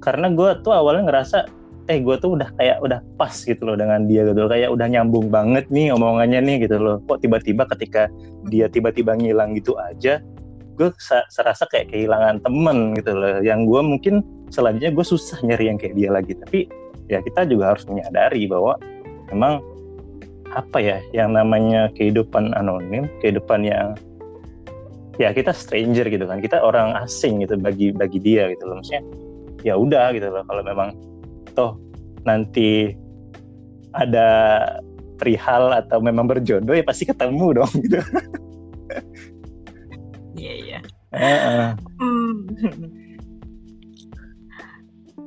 karena 0.00 0.32
gue 0.32 0.56
tuh 0.64 0.72
awalnya 0.72 1.12
ngerasa 1.12 1.44
eh 1.92 2.00
gue 2.00 2.16
tuh 2.16 2.40
udah 2.40 2.48
kayak 2.56 2.80
udah 2.80 3.04
pas 3.20 3.36
gitu 3.36 3.60
loh 3.60 3.76
dengan 3.76 4.08
dia 4.08 4.24
gitu 4.24 4.48
loh. 4.48 4.50
kayak 4.50 4.72
udah 4.72 4.88
nyambung 4.88 5.28
banget 5.28 5.68
nih 5.68 5.92
omongannya 5.92 6.40
nih 6.40 6.56
gitu 6.64 6.80
loh. 6.80 6.96
Kok 7.04 7.20
tiba-tiba 7.20 7.68
ketika 7.76 8.08
dia 8.48 8.72
tiba-tiba 8.72 9.12
ngilang 9.20 9.52
gitu 9.52 9.76
aja 9.76 10.24
gue 10.74 10.90
serasa 11.30 11.70
kayak 11.70 11.92
kehilangan 11.92 12.40
temen 12.40 12.96
gitu 12.96 13.12
loh. 13.12 13.44
Yang 13.44 13.60
gue 13.68 13.80
mungkin 13.84 14.14
selanjutnya 14.54 14.94
gue 14.94 15.06
susah 15.06 15.42
nyari 15.42 15.66
yang 15.66 15.78
kayak 15.82 15.98
dia 15.98 16.10
lagi 16.14 16.38
tapi 16.38 16.70
ya 17.10 17.18
kita 17.18 17.42
juga 17.50 17.74
harus 17.74 17.82
menyadari 17.90 18.46
bahwa 18.46 18.78
memang 19.34 19.58
apa 20.54 20.78
ya 20.78 20.98
yang 21.10 21.34
namanya 21.34 21.90
kehidupan 21.98 22.54
anonim 22.54 23.10
kehidupan 23.18 23.66
yang 23.66 23.98
ya 25.18 25.34
kita 25.34 25.50
stranger 25.50 26.06
gitu 26.06 26.30
kan 26.30 26.38
kita 26.38 26.62
orang 26.62 26.94
asing 27.02 27.42
gitu 27.42 27.58
bagi 27.58 27.90
bagi 27.90 28.22
dia 28.22 28.46
gitu 28.54 28.70
loh 28.70 28.78
maksudnya 28.78 29.02
ya 29.66 29.74
udah 29.74 30.14
gitu 30.14 30.30
loh 30.30 30.46
kalau 30.46 30.62
memang 30.62 30.94
toh 31.58 31.74
nanti 32.22 32.94
ada 33.94 34.28
perihal 35.18 35.70
atau 35.74 35.98
memang 36.02 36.26
berjodoh 36.26 36.74
ya 36.74 36.82
pasti 36.82 37.06
ketemu 37.06 37.62
dong 37.62 37.72
gitu. 37.86 37.98
Iya 40.34 40.54
iya. 40.58 40.78
Hmm. 42.02 42.50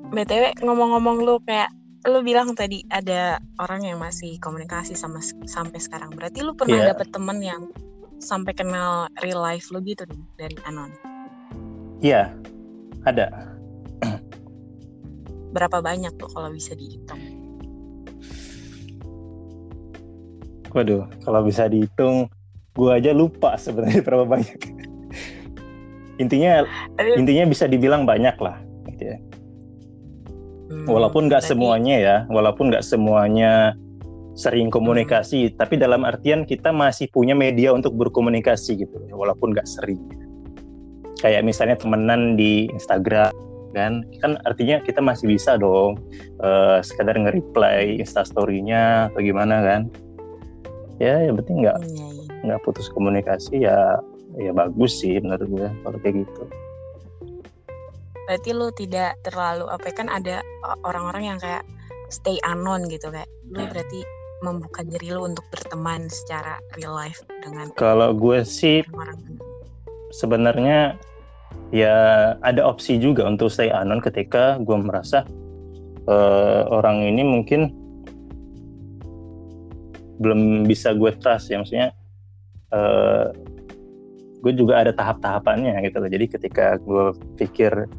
btw 0.08 0.56
ngomong-ngomong 0.64 1.24
lu 1.24 1.36
kayak 1.44 1.68
lu 2.08 2.24
bilang 2.24 2.56
tadi 2.56 2.88
ada 2.88 3.36
orang 3.60 3.84
yang 3.84 4.00
masih 4.00 4.40
komunikasi 4.40 4.96
sama 4.96 5.20
sampai 5.44 5.76
sekarang. 5.82 6.16
Berarti 6.16 6.40
lu 6.40 6.56
pernah 6.56 6.80
yeah. 6.80 6.90
dapet 6.96 7.12
temen 7.12 7.38
yang 7.44 7.68
sampai 8.24 8.56
kenal 8.56 9.12
real 9.20 9.44
life 9.44 9.68
lu 9.76 9.84
gitu 9.84 10.08
dari 10.40 10.56
anon? 10.64 10.96
Iya, 12.00 12.32
yeah, 12.32 13.04
ada 13.04 13.58
berapa 15.52 15.84
banyak 15.84 16.14
tuh 16.16 16.30
kalau 16.32 16.54
bisa 16.54 16.78
dihitung? 16.78 17.20
Waduh, 20.72 21.10
kalau 21.26 21.42
bisa 21.42 21.66
dihitung, 21.66 22.30
gue 22.78 22.92
aja 22.94 23.12
lupa 23.12 23.58
sebenarnya 23.58 24.04
berapa 24.08 24.24
banyak. 24.24 24.60
intinya, 26.18 26.66
Aduh. 26.98 27.18
intinya 27.18 27.46
bisa 27.50 27.66
dibilang 27.66 28.06
banyak 28.06 28.38
lah, 28.38 28.58
gitu 28.94 29.04
ya. 29.16 29.18
Hmm, 30.68 30.84
walaupun 30.88 31.32
nggak 31.32 31.44
semuanya 31.44 31.96
ya, 31.96 32.18
walaupun 32.28 32.72
nggak 32.72 32.84
semuanya 32.84 33.72
sering 34.38 34.70
komunikasi, 34.70 35.50
hmm. 35.50 35.56
tapi 35.56 35.80
dalam 35.80 36.04
artian 36.04 36.44
kita 36.44 36.70
masih 36.76 37.08
punya 37.10 37.34
media 37.34 37.72
untuk 37.72 37.96
berkomunikasi 37.96 38.84
gitu, 38.84 38.96
walaupun 39.16 39.56
nggak 39.56 39.68
sering. 39.68 40.04
Kayak 41.18 41.48
misalnya 41.48 41.80
temenan 41.80 42.38
di 42.38 42.70
Instagram, 42.70 43.34
kan 43.76 44.02
kan 44.24 44.32
artinya 44.48 44.80
kita 44.82 45.04
masih 45.04 45.30
bisa 45.30 45.60
dong 45.60 46.00
uh, 46.42 46.80
sekadar 46.82 47.14
nge-reply 47.20 48.00
instastorynya 48.02 49.12
atau 49.12 49.20
gimana 49.22 49.62
kan 49.62 49.82
ya 50.98 51.22
yang 51.22 51.38
penting 51.38 51.62
nggak 51.62 51.78
iya, 51.86 52.08
iya. 52.10 52.34
nggak 52.48 52.60
putus 52.66 52.90
komunikasi 52.90 53.68
ya 53.68 54.02
ya 54.38 54.52
bagus 54.54 55.02
sih 55.02 55.22
menurut 55.22 55.46
gue 55.46 55.70
kalau 55.86 55.98
kayak 56.02 56.26
gitu 56.26 56.44
berarti 58.28 58.50
lu 58.52 58.68
tidak 58.76 59.16
terlalu 59.24 59.72
apa 59.72 59.88
kan 59.96 60.12
ada 60.12 60.44
orang-orang 60.84 61.34
yang 61.34 61.40
kayak 61.40 61.64
stay 62.12 62.36
anon 62.44 62.84
gitu 62.92 63.08
kayak 63.08 63.32
lu 63.48 63.64
berarti 63.72 64.04
membuka 64.44 64.84
diri 64.84 65.16
lu 65.16 65.26
untuk 65.26 65.48
berteman 65.50 66.12
secara 66.12 66.60
real 66.76 66.94
life 66.94 67.24
dengan 67.42 67.72
kalau 67.80 68.12
gue 68.12 68.44
sih 68.44 68.84
sebenarnya 70.12 71.00
ya 71.72 71.96
ada 72.44 72.68
opsi 72.68 73.00
juga 73.00 73.24
untuk 73.24 73.48
stay 73.48 73.72
anon 73.72 74.04
ketika 74.04 74.60
gue 74.60 74.76
merasa 74.76 75.24
uh, 76.12 76.68
orang 76.68 77.08
ini 77.08 77.24
mungkin 77.24 77.72
belum 80.20 80.68
bisa 80.68 80.92
gue 81.00 81.16
trust 81.18 81.48
ya 81.48 81.64
maksudnya 81.64 81.90
uh, 82.76 83.32
gue 84.42 84.54
juga 84.54 84.80
ada 84.86 84.92
tahap-tahapannya 84.94 85.76
gitu 85.84 85.98
loh. 86.00 86.10
Jadi 86.10 86.26
ketika 86.30 86.78
gue 86.80 87.06
pikir 87.42 87.90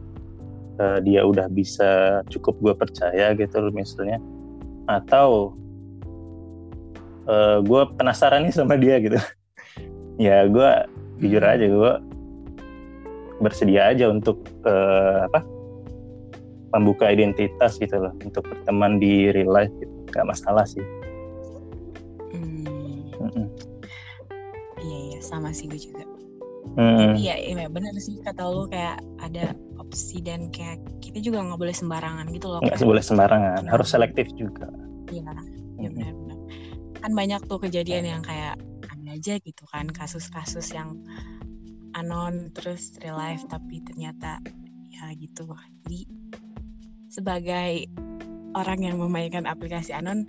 uh, 0.78 0.99
dia 1.02 1.26
udah 1.26 1.47
bisa 1.50 2.23
cukup 2.30 2.54
gue 2.62 2.75
percaya 2.75 3.35
gitu 3.35 3.70
misalnya. 3.75 4.23
Atau 4.88 5.54
uh, 7.28 7.58
gue 7.61 7.82
penasaran 7.99 8.47
nih 8.47 8.54
sama 8.54 8.78
dia 8.78 8.99
gitu. 9.02 9.18
Ya 10.18 10.42
gue 10.50 10.70
jujur 11.23 11.38
aja 11.38 11.62
gue 11.62 11.92
bersedia 13.38 13.87
aja 13.94 14.11
untuk 14.11 14.42
uh, 14.66 15.30
apa 15.30 15.47
membuka 16.75 17.06
identitas 17.06 17.78
gitu 17.78 18.02
loh 18.02 18.11
untuk 18.26 18.42
berteman 18.42 18.99
di 18.99 19.30
real 19.30 19.54
life 19.54 19.70
gitu. 19.78 19.94
Nggak 20.11 20.26
masalah 20.26 20.66
sih. 20.66 20.82
Hmm. 22.35 23.47
iya 24.82 24.99
iya 25.14 25.20
sama 25.23 25.54
sih 25.54 25.70
gue 25.70 25.78
juga 25.78 26.17
hmm. 26.76 27.14
iya 27.16 27.38
iya 27.38 27.66
benar 27.70 27.94
sih 28.02 28.20
kata 28.20 28.42
lo 28.44 28.68
kayak 28.68 29.00
ada 29.22 29.56
opsi 29.78 30.20
dan 30.20 30.52
kayak 30.52 30.82
kita 31.00 31.22
juga 31.22 31.40
nggak 31.40 31.60
boleh 31.60 31.75
sembarangan 31.76 32.26
gitu 32.34 32.46
loh 32.50 32.60
nggak 32.60 32.82
boleh 32.82 33.04
sembarangan 33.04 33.64
nah, 33.64 33.72
harus 33.72 33.88
selektif 33.88 34.28
juga. 34.37 34.68
Iya 35.08 35.32
iya 35.80 35.88
benar-benar 35.88 36.28
kan 36.98 37.12
banyak 37.14 37.40
tuh 37.46 37.62
kejadian 37.62 38.04
yang 38.04 38.22
kayak 38.26 38.58
ada 38.90 39.10
aja 39.14 39.34
gitu 39.40 39.64
kan 39.70 39.87
kasus-kasus 39.88 40.75
yang 40.75 40.98
anon 41.96 42.52
terus 42.52 42.98
real 43.00 43.16
life 43.16 43.46
tapi 43.48 43.80
ternyata 43.87 44.42
ya 44.92 45.08
gitu. 45.16 45.48
Jadi 45.87 46.04
sebagai 47.08 47.88
orang 48.52 48.84
yang 48.84 48.96
memainkan 49.00 49.48
aplikasi 49.48 49.94
anon 49.94 50.26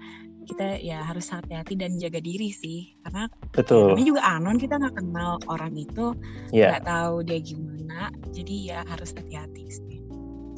kita 0.50 0.82
ya 0.82 1.06
harus 1.06 1.30
hati-hati 1.30 1.78
dan 1.78 2.02
jaga 2.02 2.18
diri 2.18 2.50
sih 2.50 2.98
karena 3.06 3.30
betul 3.54 3.94
ini 3.94 4.10
juga 4.10 4.26
anon 4.26 4.58
kita 4.58 4.82
nggak 4.82 4.98
kenal 4.98 5.38
orang 5.46 5.78
itu 5.78 6.18
iya. 6.50 6.74
nggak 6.74 6.84
yeah. 6.84 6.90
tahu 6.90 7.16
dia 7.22 7.40
gimana 7.40 8.02
jadi 8.34 8.56
ya 8.58 8.80
harus 8.90 9.14
hati-hati 9.14 9.64
sih 9.70 10.00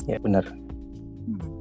ya 0.08 0.16
benar 0.24 0.48
hmm. 0.48 1.52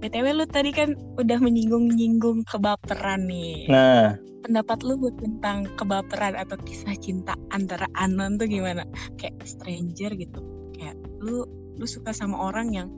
btw 0.00 0.26
lu 0.32 0.46
tadi 0.48 0.72
kan 0.72 0.96
udah 1.20 1.36
menyinggung-nyinggung 1.36 2.48
kebaperan 2.48 3.28
nih 3.28 3.68
nah 3.68 4.16
pendapat 4.40 4.80
lu 4.82 4.96
buat 4.96 5.20
tentang 5.20 5.68
kebaperan 5.76 6.34
atau 6.34 6.56
kisah 6.64 6.96
cinta 6.96 7.36
antara 7.52 7.86
Anon 7.92 8.40
tuh 8.40 8.48
gimana? 8.48 8.88
Kayak 9.20 9.36
stranger 9.44 10.16
gitu. 10.16 10.40
Kayak 10.74 10.96
lu 11.20 11.44
lu 11.76 11.86
suka 11.86 12.10
sama 12.16 12.40
orang 12.40 12.72
yang 12.72 12.88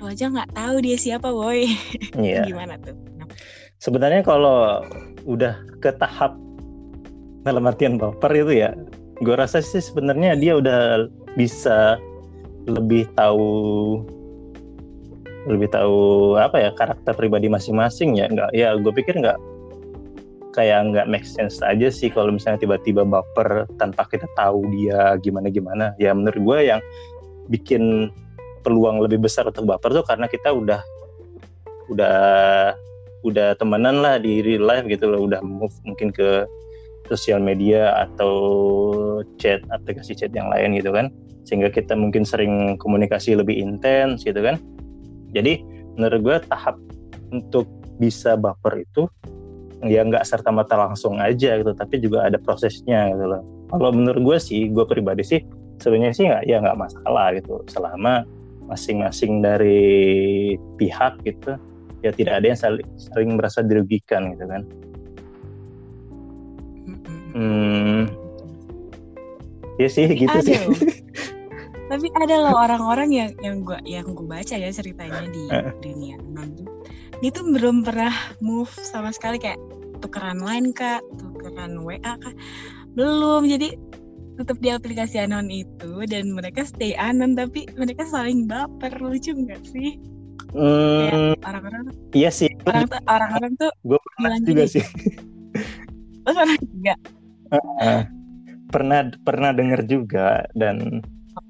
lu 0.00 0.08
aja 0.08 0.32
nggak 0.32 0.56
tahu 0.56 0.80
dia 0.80 0.96
siapa, 0.96 1.28
boy. 1.30 1.68
Iya. 2.16 2.42
gimana 2.48 2.80
tuh? 2.80 2.96
Sebenarnya 3.80 4.20
kalau 4.20 4.84
udah 5.24 5.56
ke 5.80 5.88
tahap 5.96 6.36
dalam 7.48 7.64
artian 7.64 7.96
baper 7.96 8.36
itu 8.36 8.60
ya, 8.60 8.76
gue 9.24 9.34
rasa 9.34 9.64
sih 9.64 9.80
sebenarnya 9.80 10.36
dia 10.36 10.60
udah 10.60 11.08
bisa 11.32 11.96
lebih 12.68 13.08
tahu 13.16 14.04
lebih 15.48 15.72
tahu 15.72 16.36
apa 16.36 16.60
ya 16.60 16.70
karakter 16.76 17.16
pribadi 17.16 17.48
masing-masing 17.48 18.20
ya 18.20 18.28
nggak 18.28 18.52
ya 18.52 18.76
gue 18.76 18.92
pikir 18.92 19.16
nggak 19.16 19.40
kayak 20.52 20.92
nggak 20.92 21.06
make 21.08 21.24
sense 21.24 21.64
aja 21.64 21.88
sih 21.88 22.12
kalau 22.12 22.34
misalnya 22.34 22.60
tiba-tiba 22.60 23.06
baper 23.08 23.64
tanpa 23.80 24.04
kita 24.10 24.28
tahu 24.36 24.66
dia 24.74 25.16
gimana-gimana. 25.22 25.94
Ya 25.96 26.12
menurut 26.12 26.42
gue 26.42 26.58
yang 26.68 26.80
bikin 27.48 28.12
peluang 28.60 29.00
lebih 29.00 29.24
besar 29.24 29.48
untuk 29.48 29.64
baper 29.64 29.94
tuh 29.94 30.04
karena 30.04 30.28
kita 30.28 30.52
udah 30.52 30.82
udah 31.88 32.18
udah 33.22 33.56
temenan 33.56 34.00
lah 34.00 34.16
di 34.16 34.40
real 34.40 34.64
life 34.64 34.86
gitu 34.88 35.08
loh, 35.10 35.28
udah 35.28 35.40
move 35.44 35.72
mungkin 35.84 36.12
ke 36.12 36.48
sosial 37.10 37.42
media 37.42 37.90
atau 38.06 38.32
chat 39.40 39.60
aplikasi 39.74 40.14
chat 40.14 40.30
yang 40.30 40.48
lain 40.48 40.78
gitu 40.78 40.94
kan. 40.94 41.10
Sehingga 41.44 41.72
kita 41.72 41.98
mungkin 41.98 42.22
sering 42.22 42.78
komunikasi 42.78 43.34
lebih 43.34 43.58
intens 43.58 44.22
gitu 44.22 44.38
kan. 44.38 44.60
Jadi 45.34 45.62
menurut 45.98 46.20
gue 46.22 46.36
tahap 46.46 46.76
untuk 47.34 47.66
bisa 48.00 48.38
baper 48.38 48.80
itu 48.80 49.06
ya 49.84 50.04
nggak 50.04 50.24
serta 50.24 50.52
merta 50.52 50.76
langsung 50.76 51.16
aja 51.20 51.56
gitu 51.56 51.72
tapi 51.72 52.00
juga 52.00 52.28
ada 52.28 52.36
prosesnya 52.40 53.12
gitu 53.12 53.26
loh. 53.26 53.42
Kalau 53.70 53.90
menurut 53.92 54.22
gue 54.22 54.38
sih 54.40 54.68
gue 54.68 54.84
pribadi 54.84 55.24
sih 55.24 55.40
sebenarnya 55.80 56.14
sih 56.16 56.24
nggak 56.28 56.44
ya 56.48 56.56
nggak 56.60 56.78
masalah 56.78 57.32
gitu. 57.36 57.60
Selama 57.68 58.24
masing-masing 58.70 59.42
dari 59.42 60.54
pihak 60.78 61.18
gitu 61.26 61.58
ya 62.00 62.10
tidak 62.12 62.40
ada 62.40 62.46
yang 62.52 62.60
saling, 62.60 62.86
saling 62.96 63.30
merasa 63.36 63.60
dirugikan 63.60 64.32
gitu 64.36 64.44
kan. 64.48 64.62
Hmm. 67.30 68.10
Ya 69.78 69.88
sih 69.88 70.04
gitu 70.10 70.28
Aduh. 70.28 70.44
sih 70.44 71.00
tapi 71.90 72.06
ada 72.22 72.38
loh 72.38 72.54
orang-orang 72.54 73.10
yang 73.10 73.30
yang 73.42 73.66
gue 73.66 73.74
yang 73.82 74.06
gue 74.14 74.22
baca 74.22 74.54
ya 74.54 74.70
ceritanya 74.70 75.26
di 75.26 75.50
dunia 75.82 76.22
non 76.30 76.54
dia 77.18 77.30
tuh 77.34 77.42
belum 77.50 77.82
pernah 77.82 78.14
move 78.38 78.70
sama 78.70 79.10
sekali 79.10 79.42
kayak 79.42 79.58
tukeran 79.98 80.38
line 80.38 80.70
kak 80.70 81.02
tukeran 81.18 81.82
WA 81.82 81.98
kak 81.98 82.34
belum 82.94 83.50
jadi 83.50 83.74
tetap 84.38 84.56
di 84.62 84.70
aplikasi 84.70 85.18
anon 85.18 85.50
itu 85.50 86.06
dan 86.06 86.30
mereka 86.30 86.62
stay 86.62 86.94
anon 86.94 87.34
tapi 87.34 87.66
mereka 87.74 88.06
saling 88.06 88.46
baper 88.46 88.94
lucu 89.02 89.34
nggak 89.34 89.60
sih 89.66 89.98
Hmm, 90.50 91.38
orang-orang 91.46 91.84
iya 92.10 92.30
sih. 92.34 92.50
orang 92.66 92.84
tuh 92.90 93.00
orang-orang 93.06 93.52
tuh 93.54 93.70
Gue 93.86 93.98
pernah 94.18 94.36
juga 94.42 94.64
gini. 94.66 94.74
sih. 94.74 94.84
oh 96.26 96.34
pernah 96.34 96.56
juga 96.58 96.94
Ah, 97.50 98.06
pernah 98.70 99.00
pernah 99.26 99.50
dengar 99.50 99.82
juga 99.86 100.46
dan 100.54 101.02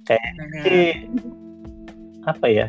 kayak 0.08 0.32
sih 0.64 0.92
apa 2.24 2.46
ya? 2.48 2.66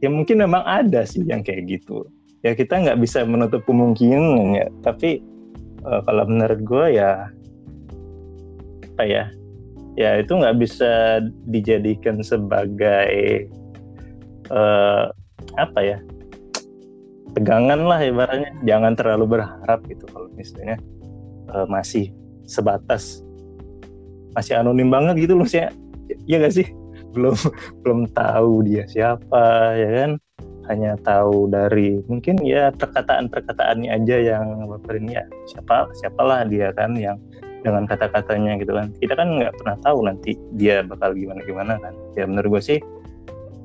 Ya 0.00 0.08
mungkin 0.08 0.40
memang 0.40 0.64
ada 0.64 1.04
sih 1.04 1.20
yang 1.24 1.44
kayak 1.44 1.68
gitu. 1.68 2.08
Ya 2.40 2.56
kita 2.56 2.80
nggak 2.80 3.00
bisa 3.00 3.24
menutup 3.28 3.64
kemungkinan 3.68 4.56
ya. 4.56 4.66
Tapi 4.80 5.20
eh, 5.84 6.00
kalau 6.04 6.24
menurut 6.24 6.60
gue 6.64 6.86
ya 6.96 7.28
apa 8.96 9.04
ya? 9.04 9.24
Ya 9.96 10.16
itu 10.16 10.32
nggak 10.32 10.56
bisa 10.56 11.20
dijadikan 11.44 12.24
sebagai 12.24 13.44
eh, 14.48 15.04
apa 15.68 15.80
ya? 15.84 15.98
Pegangan 17.36 17.80
lah 17.86 18.00
ibaratnya. 18.02 18.50
Jangan 18.66 18.92
terlalu 18.96 19.38
berharap 19.38 19.80
gitu 19.86 20.04
kalau 20.10 20.28
misalnya 20.34 20.80
eh, 21.52 21.66
masih 21.68 22.14
sebatas 22.50 23.22
masih 24.34 24.58
anonim 24.58 24.90
banget 24.90 25.26
gitu 25.26 25.34
loh 25.38 25.46
sih 25.46 25.66
ya 26.26 26.36
gak 26.38 26.54
sih 26.54 26.66
belum 27.14 27.34
belum 27.82 28.00
tahu 28.14 28.66
dia 28.66 28.86
siapa 28.86 29.74
ya 29.74 29.88
kan 29.90 30.10
hanya 30.70 30.94
tahu 31.02 31.50
dari 31.50 31.98
mungkin 32.06 32.38
ya 32.46 32.70
perkataan-perkataannya 32.70 33.90
aja 33.90 34.16
yang 34.22 34.70
baperin 34.70 35.10
ya 35.10 35.26
siapa 35.50 35.90
siapalah 35.98 36.46
dia 36.46 36.70
kan 36.70 36.94
yang 36.94 37.18
dengan 37.66 37.84
kata-katanya 37.84 38.56
gitu 38.62 38.72
kan 38.78 38.94
kita 39.02 39.18
kan 39.18 39.28
nggak 39.34 39.52
pernah 39.58 39.76
tahu 39.82 40.06
nanti 40.06 40.38
dia 40.54 40.86
bakal 40.86 41.10
gimana 41.12 41.42
gimana 41.42 41.74
kan 41.82 41.92
ya 42.14 42.24
menurut 42.24 42.58
gue 42.58 42.62
sih 42.62 42.78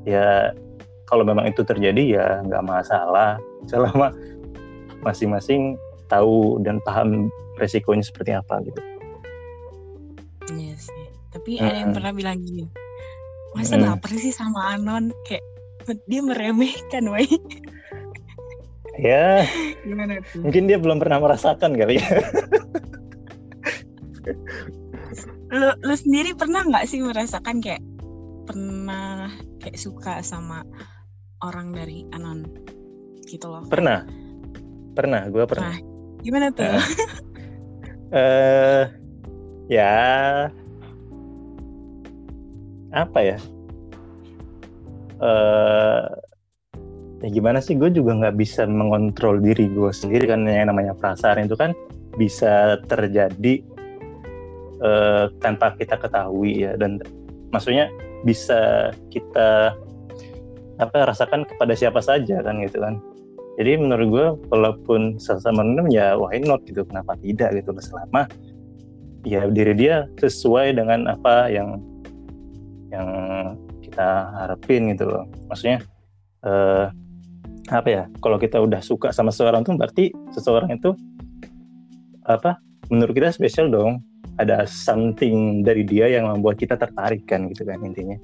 ya 0.10 0.50
kalau 1.06 1.24
memang 1.26 1.46
itu 1.50 1.62
terjadi 1.62 2.04
ya 2.18 2.28
nggak 2.46 2.64
masalah 2.66 3.38
selama 3.66 4.10
masing-masing 5.02 5.78
tahu 6.10 6.62
dan 6.62 6.82
paham 6.86 7.30
resikonya 7.58 8.06
seperti 8.06 8.34
apa 8.34 8.62
gitu 8.66 8.82
Iya 10.46 10.78
sih. 10.78 11.06
Tapi 11.34 11.58
ada 11.58 11.74
yang 11.82 11.90
pernah 11.90 12.14
bilang 12.14 12.38
gini, 12.38 12.70
masa 13.58 13.82
Mm-mm. 13.82 13.98
baper 13.98 14.14
sih 14.22 14.30
sama 14.30 14.78
Anon? 14.78 15.10
Kayak 15.26 15.42
dia 16.06 16.22
meremehkan, 16.22 17.10
woi. 17.10 17.26
ya 18.96 19.44
Gimana 19.84 20.24
tuh? 20.32 20.40
mungkin 20.40 20.72
dia 20.72 20.80
belum 20.80 21.04
pernah 21.04 21.20
merasakan 21.20 21.76
kali 21.76 22.00
ya 22.00 22.08
Lu, 25.52 25.68
lu 25.84 25.96
sendiri 25.96 26.32
pernah 26.32 26.64
nggak 26.64 26.88
sih 26.88 27.00
merasakan 27.04 27.60
kayak 27.60 27.84
pernah 28.48 29.32
kayak 29.60 29.76
suka 29.76 30.20
sama 30.24 30.64
orang 31.44 31.76
dari 31.76 32.08
Anon 32.16 32.46
gitu 33.28 33.50
loh? 33.50 33.66
pernah. 33.68 34.06
Pernah 34.96 35.28
gue 35.28 35.44
pernah. 35.44 35.76
Gimana 36.24 36.48
tuh? 36.56 36.64
Eh, 36.64 36.80
eh 38.20 38.84
ya. 39.68 39.96
Apa 42.96 43.20
ya? 43.20 43.38
Eh 45.20 46.06
ya 47.26 47.30
gimana 47.34 47.60
sih? 47.60 47.76
Gue 47.76 47.92
juga 47.92 48.16
nggak 48.16 48.38
bisa 48.40 48.64
mengontrol 48.70 49.42
diri 49.42 49.68
gue 49.68 49.92
sendiri 49.92 50.30
kan 50.30 50.46
yang 50.46 50.70
namanya 50.72 50.94
perasaan 50.96 51.50
itu 51.50 51.58
kan 51.58 51.74
bisa 52.16 52.80
terjadi 52.88 53.66
eh, 54.80 55.26
tanpa 55.44 55.76
kita 55.76 56.00
ketahui 56.00 56.64
ya. 56.64 56.80
Dan 56.80 57.04
maksudnya 57.52 57.92
bisa 58.24 58.94
kita 59.12 59.76
apa 60.80 61.08
rasakan 61.08 61.48
kepada 61.48 61.74
siapa 61.76 62.04
saja 62.04 62.44
kan 62.44 62.60
gitu 62.64 62.84
kan. 62.84 63.00
Jadi 63.56 63.80
menurut 63.80 64.08
gue 64.12 64.28
walaupun 64.52 65.16
sesama 65.16 65.64
minum 65.64 65.88
ya 65.88 66.20
why 66.20 66.36
not 66.44 66.60
gitu. 66.68 66.84
Kenapa 66.84 67.16
tidak 67.24 67.56
gitu. 67.56 67.72
Selama 67.80 68.28
ya 69.24 69.48
diri 69.48 69.74
dia 69.74 70.06
sesuai 70.20 70.76
dengan 70.76 71.08
apa 71.08 71.48
yang 71.48 71.80
yang 72.92 73.08
kita 73.80 74.28
harapin 74.44 74.92
gitu 74.92 75.08
loh. 75.08 75.24
Maksudnya 75.48 75.80
eh, 76.44 76.86
apa 77.72 77.88
ya 77.90 78.04
kalau 78.20 78.38
kita 78.38 78.60
udah 78.60 78.84
suka 78.84 79.10
sama 79.16 79.32
seseorang 79.32 79.64
tuh 79.64 79.74
berarti 79.80 80.12
seseorang 80.36 80.76
itu 80.76 80.94
apa 82.28 82.60
menurut 82.92 83.16
kita 83.16 83.32
spesial 83.32 83.72
dong. 83.72 84.04
Ada 84.36 84.68
something 84.68 85.64
dari 85.64 85.88
dia 85.88 86.12
yang 86.12 86.28
membuat 86.28 86.60
kita 86.60 86.76
tertarik 86.76 87.24
kan 87.24 87.48
gitu 87.48 87.64
kan 87.64 87.80
intinya. 87.88 88.20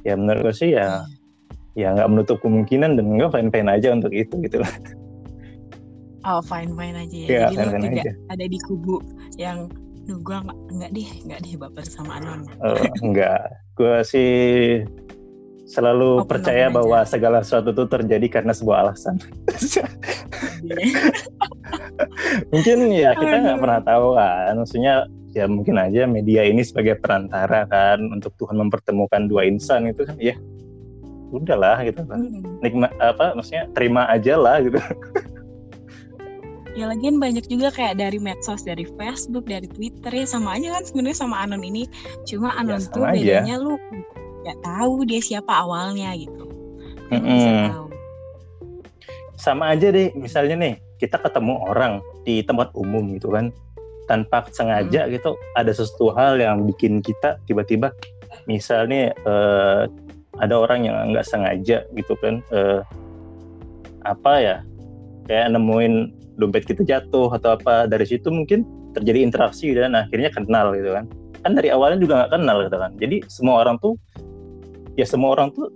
Ya 0.00 0.16
menurut 0.16 0.48
gue 0.48 0.54
sih 0.56 0.72
ya 0.72 1.04
ya 1.72 1.96
nggak 1.96 2.10
menutup 2.10 2.36
kemungkinan 2.44 3.00
dan 3.00 3.16
nggak 3.16 3.32
fine 3.32 3.48
fine 3.48 3.68
aja 3.72 3.96
untuk 3.96 4.12
itu 4.12 4.36
gitu 4.44 4.60
loh 4.60 4.72
Oh 6.22 6.38
fine 6.38 6.70
fine 6.78 6.94
aja 6.94 7.16
ya. 7.18 7.26
Iya, 7.26 7.40
Jadi 7.50 7.54
lu 7.58 7.58
fine-fine 7.58 7.82
tidak 7.82 8.04
aja. 8.06 8.12
ada 8.30 8.44
di 8.46 8.58
kubu 8.62 8.96
yang 9.42 9.58
Duh, 10.02 10.18
gue 10.18 10.34
nggak 10.34 10.58
nggak 10.78 10.90
deh 10.98 11.08
nggak 11.30 11.40
deh 11.46 11.54
baper 11.62 11.84
sama 11.86 12.18
Anon. 12.18 12.42
Eh, 12.58 12.90
enggak, 13.06 13.38
gue 13.78 13.96
sih 14.02 14.30
selalu 15.70 16.26
Open-open 16.26 16.30
percaya 16.30 16.66
aja. 16.66 16.74
bahwa 16.74 16.98
segala 17.06 17.38
sesuatu 17.46 17.70
itu 17.70 17.86
terjadi 17.86 18.26
karena 18.26 18.50
sebuah 18.50 18.76
alasan. 18.82 19.22
mungkin 22.52 22.78
ya 22.90 23.14
kita 23.14 23.34
nggak 23.46 23.60
pernah 23.62 23.80
tahu 23.86 24.18
kan, 24.18 24.52
maksudnya 24.58 24.94
ya 25.38 25.46
mungkin 25.46 25.78
aja 25.78 26.02
media 26.10 26.50
ini 26.50 26.66
sebagai 26.66 26.98
perantara 26.98 27.62
kan 27.70 28.02
untuk 28.10 28.34
Tuhan 28.42 28.58
mempertemukan 28.58 29.30
dua 29.30 29.46
insan 29.46 29.86
itu 29.86 30.02
kan 30.02 30.18
ya 30.18 30.34
udahlah 31.32 31.80
gitu 31.82 32.04
kan. 32.04 32.20
Hmm. 32.28 32.60
Nikmat 32.60 32.92
apa 33.00 33.32
maksudnya 33.32 33.64
terima 33.72 34.04
aja 34.06 34.36
lah 34.36 34.60
gitu. 34.60 34.76
Ya 36.72 36.88
lagian 36.88 37.20
banyak 37.20 37.44
juga 37.52 37.68
kayak 37.68 38.00
dari 38.00 38.16
medsos, 38.16 38.64
dari 38.64 38.88
Facebook, 38.96 39.44
dari 39.44 39.68
Twitter 39.68 40.08
ya 40.08 40.24
sama 40.24 40.56
aja 40.56 40.72
kan 40.72 40.88
sebenarnya 40.88 41.20
sama 41.20 41.36
Anon 41.44 41.60
ini. 41.60 41.84
Cuma 42.24 42.48
Anon 42.56 42.80
Ya, 42.80 42.88
tuh 42.88 43.04
aja. 43.04 43.12
bedanya 43.44 43.60
lu 43.60 43.76
nggak 44.40 44.58
tahu 44.64 45.04
dia 45.04 45.20
siapa 45.20 45.52
awalnya 45.52 46.16
gitu. 46.16 46.48
Mm-mm. 47.12 47.68
tahu. 47.68 47.86
sama 49.36 49.76
aja 49.76 49.92
deh 49.92 50.16
misalnya 50.16 50.56
nih 50.56 50.74
kita 50.96 51.20
ketemu 51.20 51.60
orang 51.68 52.00
di 52.24 52.40
tempat 52.40 52.72
umum 52.72 53.04
gitu 53.20 53.28
kan 53.28 53.52
tanpa 54.08 54.48
sengaja 54.48 55.12
gitu 55.12 55.36
ada 55.52 55.76
sesuatu 55.76 56.16
hal 56.16 56.40
yang 56.40 56.64
bikin 56.64 57.04
kita 57.04 57.36
tiba-tiba 57.44 57.92
misalnya 58.48 59.12
eh, 59.12 59.82
ada 60.42 60.58
orang 60.58 60.84
yang 60.90 61.14
nggak 61.14 61.22
sengaja 61.22 61.86
gitu 61.94 62.18
kan 62.18 62.42
eh, 62.50 62.82
apa 64.02 64.32
ya 64.42 64.56
kayak 65.30 65.54
nemuin 65.54 66.10
dompet 66.36 66.64
kita 66.66 66.82
jatuh 66.82 67.30
atau 67.32 67.54
apa. 67.58 67.86
Dari 67.86 68.04
situ 68.06 68.28
mungkin 68.32 68.64
terjadi 68.96 69.24
interaksi 69.24 69.72
dan 69.72 69.94
akhirnya 69.96 70.32
kenal 70.32 70.74
gitu 70.76 70.92
kan. 70.92 71.04
Kan 71.42 71.52
dari 71.58 71.70
awalnya 71.74 71.98
juga 72.02 72.22
nggak 72.22 72.32
kenal 72.34 72.56
gitu 72.66 72.76
kan. 72.78 72.90
Jadi 72.98 73.16
semua 73.30 73.62
orang 73.62 73.76
tuh 73.82 73.94
ya 74.98 75.06
semua 75.06 75.34
orang 75.34 75.54
tuh 75.54 75.70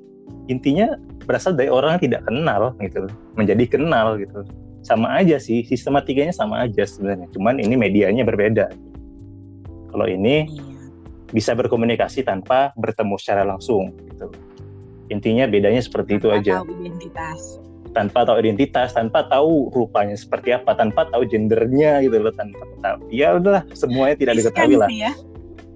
intinya 0.47 0.95
berasal 1.27 1.59
dari 1.59 1.71
orang 1.71 1.99
yang 1.99 2.03
tidak 2.11 2.23
kenal 2.27 2.75
gitu 2.79 3.07
menjadi 3.35 3.65
kenal 3.67 4.19
gitu. 4.19 4.47
Sama 4.87 5.19
aja 5.19 5.43
sih 5.43 5.67
sistematikanya 5.67 6.31
sama 6.31 6.67
aja 6.67 6.87
sebenarnya. 6.87 7.27
Cuman 7.35 7.59
ini 7.59 7.75
medianya 7.75 8.23
berbeda. 8.23 8.71
Kalau 9.91 10.07
ini 10.07 10.47
Iya. 10.47 10.63
bisa 11.33 11.59
berkomunikasi 11.59 12.23
tanpa 12.23 12.71
bertemu 12.79 13.19
secara 13.19 13.43
langsung 13.43 13.91
gitu 14.15 14.31
intinya 15.09 15.45
bedanya 15.47 15.81
seperti 15.81 16.19
itu 16.19 16.29
Tanpa 16.29 16.41
aja 16.43 16.53
Tahu 16.61 16.69
identitas. 16.77 17.41
tanpa 17.97 18.19
tahu 18.29 18.37
identitas 18.39 18.89
tanpa 18.93 19.21
tahu 19.27 19.73
rupanya 19.73 20.13
seperti 20.13 20.53
apa 20.53 20.77
tanpa 20.77 21.09
tahu 21.09 21.25
gendernya 21.25 22.05
gitu 22.05 22.21
loh 22.21 22.35
tanpa 22.35 22.61
tahu 22.85 23.09
ya 23.09 23.41
udahlah 23.41 23.65
semuanya 23.73 24.17
tidak 24.21 24.35
Riskan 24.37 24.53
diketahui 24.53 24.77
lah 24.77 24.89
sih 24.93 24.99
ya. 25.01 25.13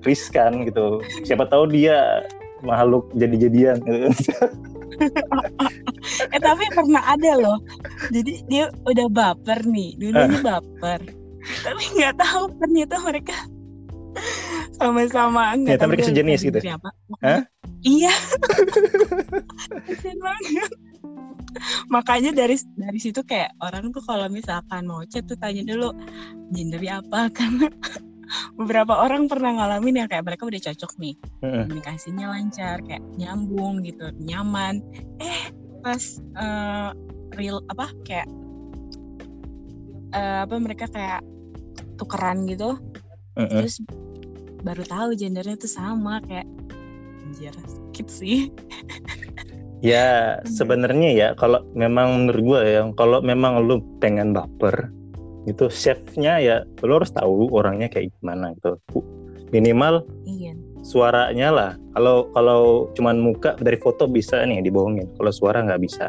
riskan 0.04 0.52
gitu 0.68 0.86
siapa 1.24 1.48
tahu 1.48 1.64
dia 1.72 2.20
makhluk 2.60 3.08
jadi-jadian 3.16 3.80
gitu. 3.80 4.08
Eh 6.28 6.40
tapi 6.40 6.68
pernah 6.76 7.00
ada 7.00 7.32
loh. 7.40 7.56
Jadi 8.12 8.44
dia 8.52 8.68
udah 8.84 9.08
baper 9.08 9.64
nih, 9.64 9.96
dulunya 9.96 10.40
baper. 10.44 11.00
Tapi 11.64 11.82
nggak 11.96 12.20
tahu 12.20 12.52
ternyata 12.60 13.00
mereka 13.00 13.32
sama-sama 14.80 15.52
nggak 15.60 15.76
Ternyata 15.76 15.82
tahu 15.84 15.90
mereka 15.92 16.08
sejenis 16.08 16.40
gitu? 16.40 16.58
siapa. 16.64 16.88
Hah? 17.20 17.40
Iya. 17.84 18.12
Banget. 20.24 20.70
Makanya 21.90 22.30
dari 22.32 22.56
dari 22.78 22.98
situ 23.02 23.20
kayak 23.26 23.52
orang 23.60 23.90
tuh 23.90 24.02
kalau 24.04 24.30
misalkan 24.30 24.86
mau 24.86 25.02
chat 25.04 25.26
tuh 25.26 25.36
tanya 25.36 25.66
dulu 25.66 25.92
gendernya 26.54 27.02
apa 27.02 27.28
karena 27.36 27.66
beberapa 28.54 28.94
orang 28.94 29.26
pernah 29.26 29.58
ngalamin 29.58 30.00
ya 30.00 30.06
kayak 30.06 30.22
mereka 30.22 30.46
udah 30.46 30.60
cocok 30.70 30.92
nih 31.02 31.14
komunikasinya 31.42 32.30
lancar 32.30 32.78
kayak 32.86 33.02
nyambung 33.18 33.82
gitu 33.82 34.06
nyaman 34.22 34.78
eh 35.18 35.50
pas 35.82 35.98
eh, 36.38 36.90
real 37.34 37.58
apa 37.66 37.90
kayak 38.06 38.30
eh, 40.14 40.38
apa 40.46 40.54
mereka 40.62 40.86
kayak 40.86 41.26
tukeran 41.98 42.46
gitu 42.46 42.78
Terus 43.36 43.80
baru 44.60 44.84
tahu 44.84 45.08
gendernya 45.16 45.56
tuh 45.56 45.70
sama 45.70 46.20
kayak 46.26 46.48
anjir 47.24 47.54
sakit 47.54 48.06
sih. 48.10 48.38
Ya 49.80 50.36
sebenarnya 50.58 51.10
ya 51.14 51.28
kalau 51.38 51.62
memang 51.72 52.26
menurut 52.26 52.42
gue 52.42 52.60
ya 52.66 52.82
kalau 52.98 53.22
memang 53.22 53.64
lu 53.64 53.80
pengen 54.02 54.34
baper 54.34 54.90
itu 55.48 55.72
chefnya 55.72 56.36
ya 56.36 56.56
lu 56.84 57.00
harus 57.00 57.14
tahu 57.16 57.48
orangnya 57.54 57.88
kayak 57.88 58.12
gimana 58.20 58.52
gitu. 58.60 58.76
Minimal 59.50 60.06
iya. 60.28 60.54
suaranya 60.84 61.48
lah. 61.50 61.70
Kalau 61.96 62.30
kalau 62.36 62.92
cuman 62.94 63.18
muka 63.18 63.56
dari 63.58 63.78
foto 63.80 64.06
bisa 64.06 64.44
nih 64.44 64.62
dibohongin. 64.62 65.08
Kalau 65.16 65.32
suara 65.32 65.64
nggak 65.64 65.82
bisa. 65.82 66.06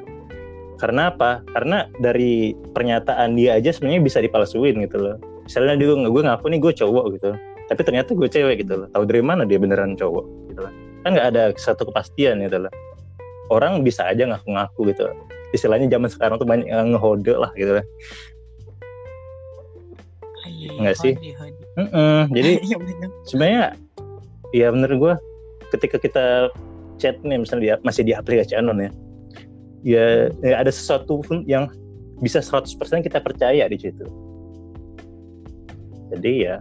Karena 0.77 1.13
apa? 1.13 1.45
Karena 1.53 1.85
dari 2.01 2.57
pernyataan 2.73 3.37
dia 3.37 3.57
aja 3.57 3.69
sebenarnya 3.69 4.01
bisa 4.01 4.17
dipalsuin 4.17 4.81
gitu 4.81 4.97
loh 4.97 5.30
misalnya 5.45 5.75
dia 5.79 5.87
gue 5.95 6.21
ngaku 6.23 6.45
nih 6.51 6.59
gue 6.61 6.73
cowok 6.75 7.05
gitu 7.17 7.29
tapi 7.67 7.81
ternyata 7.87 8.09
gue 8.11 8.27
cewek 8.27 8.55
gitu 8.67 8.73
loh 8.83 8.87
tahu 8.91 9.03
dari 9.07 9.23
mana 9.23 9.47
dia 9.47 9.57
beneran 9.61 9.95
cowok 9.95 10.25
gitu 10.51 10.59
loh 10.67 10.73
kan 11.01 11.09
nggak 11.17 11.27
ada 11.33 11.43
satu 11.57 11.87
kepastian 11.89 12.43
gitu 12.45 12.67
loh 12.67 12.73
orang 13.49 13.81
bisa 13.81 14.05
aja 14.07 14.27
ngaku-ngaku 14.27 14.91
gitu 14.93 15.07
istilahnya 15.51 15.87
zaman 15.91 16.07
sekarang 16.11 16.35
tuh 16.39 16.47
banyak 16.47 16.67
yang 16.67 16.93
ngehode 16.95 17.33
lah 17.35 17.51
gitu 17.55 17.79
loh 17.79 17.85
Iya, 20.61 20.77
Nggak 20.77 20.97
sih? 21.01 21.13
hode, 21.17 21.33
hode. 21.41 21.57
Mm-mm. 21.77 22.19
jadi 22.29 22.51
Iya, 22.69 22.77
bener. 22.77 23.09
sebenarnya 23.25 23.63
ya 24.53 24.67
menurut 24.69 24.97
gue 24.99 25.13
ketika 25.73 25.97
kita 25.97 26.25
chat 26.99 27.17
nih 27.25 27.41
misalnya 27.41 27.63
dia 27.63 27.75
masih 27.81 28.03
di 28.05 28.13
aplikasi 28.13 28.53
anon 28.53 28.77
ya 28.77 28.91
ya, 29.81 30.05
ya 30.45 30.55
ada 30.61 30.69
sesuatu 30.69 31.23
pun 31.25 31.41
yang 31.49 31.65
bisa 32.21 32.43
100% 32.43 32.77
kita 33.01 33.17
percaya 33.17 33.65
di 33.65 33.77
situ 33.79 34.05
jadi 36.11 36.31
ya 36.37 36.55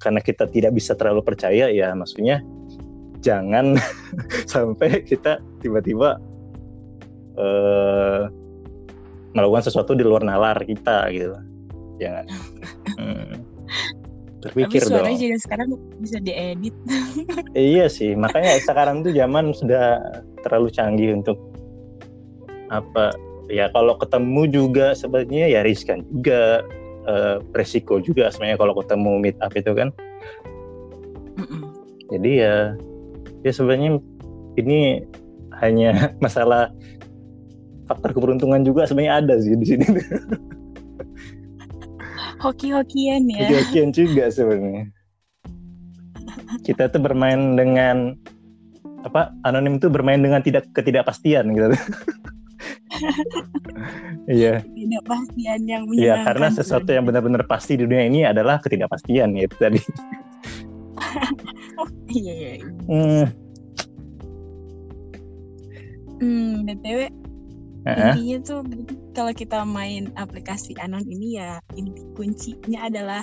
karena 0.00 0.20
kita 0.20 0.44
tidak 0.52 0.76
bisa 0.76 0.92
terlalu 0.92 1.24
percaya 1.24 1.72
ya 1.72 1.96
maksudnya 1.96 2.44
jangan 3.24 3.74
sampai 4.52 5.02
kita 5.02 5.40
tiba-tiba 5.64 6.20
eh, 7.40 8.22
melakukan 9.32 9.64
sesuatu 9.66 9.92
di 9.96 10.04
luar 10.04 10.22
nalar 10.24 10.60
kita 10.62 11.08
gitu 11.12 11.36
jangan 11.96 12.24
hmm. 13.00 13.34
Tapi 14.46 14.62
berpikir 14.62 14.86
dong 14.86 15.02
suaranya 15.02 15.18
juga 15.18 15.36
sekarang 15.42 15.68
bisa 15.98 16.18
diedit. 16.22 16.76
Iya 17.56 17.90
sih, 17.90 18.14
makanya 18.14 18.60
sekarang 18.62 19.02
tuh 19.02 19.10
zaman 19.10 19.50
sudah 19.50 19.98
terlalu 20.44 20.68
canggih 20.70 21.18
untuk 21.18 21.40
apa 22.70 23.10
ya 23.50 23.70
kalau 23.74 23.94
ketemu 23.98 24.42
juga 24.50 24.94
sebenarnya 24.94 25.50
ya 25.50 25.60
riskan 25.66 26.02
juga 26.10 26.62
eh, 27.06 27.36
resiko 27.54 28.02
juga 28.02 28.28
sebenarnya 28.28 28.58
kalau 28.58 28.74
ketemu 28.82 29.12
meet 29.22 29.38
up 29.40 29.54
itu 29.54 29.72
kan. 29.72 29.88
Mm-mm. 31.38 31.62
Jadi 32.10 32.30
ya 32.42 32.74
ya 33.42 33.52
sebenarnya 33.54 34.02
ini 34.58 35.06
hanya 35.62 36.10
masalah 36.24 36.70
faktor 37.86 38.10
keberuntungan 38.12 38.66
juga 38.66 38.84
sebenarnya 38.84 39.14
ada 39.22 39.34
sih 39.38 39.54
di 39.54 39.66
sini. 39.66 39.86
Hoki-hokian 42.42 43.32
ya. 43.32 43.48
Kejadian 43.48 43.90
juga 43.96 44.28
sebenarnya. 44.28 44.92
Kita 46.62 46.92
tuh 46.92 47.00
bermain 47.00 47.56
dengan 47.56 48.14
apa 49.06 49.30
anonim 49.46 49.78
tuh 49.78 49.88
bermain 49.88 50.18
dengan 50.18 50.42
tidak 50.42 50.66
ketidakpastian 50.74 51.54
gitu. 51.54 51.70
Iya. 54.26 54.64
Tidak 54.64 55.02
pastian 55.06 55.60
yang 55.68 55.82
Iya, 55.94 56.24
karena 56.26 56.48
sesuatu 56.50 56.90
yang 56.90 57.04
benar-benar 57.06 57.46
pasti 57.46 57.78
di 57.78 57.86
dunia 57.86 58.02
ini 58.08 58.26
adalah 58.26 58.58
ketidakpastian 58.58 59.36
ya 59.36 59.42
itu 59.46 59.56
tadi. 59.56 59.80
Iya, 62.06 62.32
iya. 62.32 62.52
iya. 62.56 62.66
Hmm, 62.88 63.24
Hmm, 66.16 66.64
BTW 66.64 67.00
heeh. 67.84 68.14
intinya 68.16 68.36
tuh 68.40 68.60
kalau 69.12 69.32
kita 69.36 69.68
main 69.68 70.08
aplikasi 70.16 70.72
Anon 70.80 71.04
ini 71.04 71.36
ya 71.36 71.60
inti 71.76 72.00
kuncinya 72.16 72.88
adalah 72.88 73.22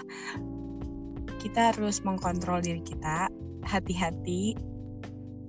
kita 1.41 1.73
harus 1.73 1.99
mengkontrol 2.05 2.61
diri 2.61 2.79
kita, 2.85 3.27
hati-hati 3.65 4.53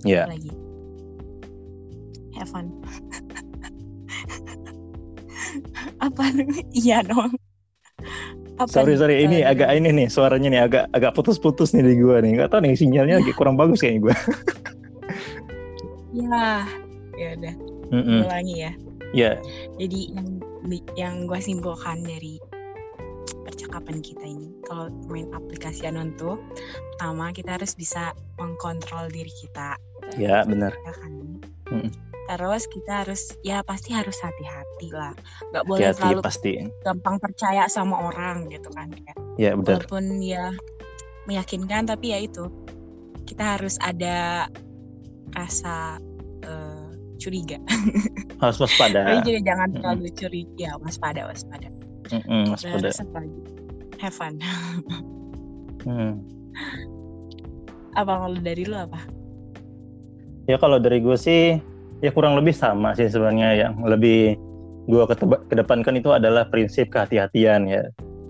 Iya. 0.03 0.25
lagi. 0.27 0.51
Have 2.35 2.49
fun. 2.51 2.67
Apa? 5.99 6.23
Iya 6.71 7.03
dong. 7.05 7.35
Apa 8.55 8.71
Sorry 8.71 8.95
nih, 8.95 8.99
sorry 8.99 9.15
ini 9.27 9.37
agak 9.43 9.67
ini 9.75 9.89
nih 9.91 10.07
suaranya 10.07 10.47
nih 10.47 10.61
agak 10.63 10.83
agak 10.95 11.11
putus-putus 11.11 11.75
nih 11.75 11.83
di 11.83 11.99
gua 11.99 12.23
nih. 12.23 12.39
Gak 12.39 12.55
tau 12.55 12.63
nih 12.63 12.75
sinyalnya 12.75 13.19
lagi 13.19 13.31
kurang 13.35 13.59
bagus 13.59 13.83
kayaknya 13.83 14.11
gua. 14.11 14.15
Ya, 16.15 16.63
ya 17.19 17.27
udah 17.35 17.55
Mm-mm. 17.91 18.23
ulangi 18.23 18.55
ya. 18.63 18.71
Iya. 19.11 19.31
Jadi 19.79 19.99
yang 20.15 20.27
yang 20.95 21.15
gue 21.27 21.39
simpulkan 21.43 22.03
dari 22.03 22.39
percakapan 23.43 23.99
kita 23.99 24.23
ini, 24.23 24.51
kalau 24.67 24.91
main 25.11 25.27
aplikasi 25.35 25.87
Anon 25.87 26.15
tuh, 26.15 26.39
pertama 26.95 27.31
kita 27.35 27.59
harus 27.59 27.75
bisa 27.75 28.11
mengkontrol 28.39 29.07
diri 29.11 29.31
kita, 29.43 29.77
Ya 30.19 30.43
benar. 30.47 30.73
ya 30.73 30.93
kan? 30.95 31.11
Mm. 31.71 31.89
Terus 32.25 32.65
kita 32.65 33.05
harus, 33.05 33.37
ya 33.45 33.61
pasti 33.61 33.93
harus 33.93 34.17
hati-hati 34.17 34.89
lah, 34.89 35.13
nggak 35.53 35.63
boleh 35.63 35.93
Hati-hati 35.93 36.01
terlalu 36.01 36.21
pasti. 36.25 36.51
gampang 36.81 37.21
percaya 37.21 37.69
sama 37.69 38.09
orang 38.09 38.49
gitu 38.49 38.65
kan, 38.73 38.89
kayak 38.89 39.17
Ya 39.37 39.53
benar. 39.53 39.85
walaupun 39.85 40.25
ya 40.25 40.49
meyakinkan, 41.25 41.85
tapi 41.85 42.13
ya 42.13 42.19
itu 42.21 42.49
kita 43.25 43.57
harus 43.57 43.77
ada 43.77 44.49
rasa 45.33 46.01
eh, 46.41 46.89
curiga. 47.17 47.57
Harus 48.43 48.59
waspada. 48.59 49.05
Tapi 49.07 49.21
juga 49.23 49.39
jangan 49.55 49.69
terlalu 49.71 50.09
curiga, 50.13 50.53
ya 50.57 50.71
waspada, 50.81 51.25
waspada. 51.25 51.69
Mm-mm, 52.11 52.53
waspada. 52.53 52.89
Have 54.01 54.13
fun. 54.13 54.35
Hmm. 55.85 56.17
apa 57.93 58.09
kalau 58.25 58.41
dari 58.41 58.65
lu 58.65 58.73
apa? 58.73 58.97
Ya 60.49 60.57
kalau 60.57 60.81
dari 60.81 60.97
gue 60.97 61.13
sih 61.13 61.61
ya 62.03 62.11
kurang 62.11 62.35
lebih 62.35 62.55
sama 62.55 62.95
sih 62.97 63.07
sebenarnya. 63.07 63.67
Yang 63.67 63.73
lebih 63.85 64.19
gue 64.85 65.03
kedepankan 65.51 65.95
itu 65.97 66.11
adalah 66.11 66.47
prinsip 66.49 66.91
kehati-hatian 66.91 67.67
ya. 67.69 67.83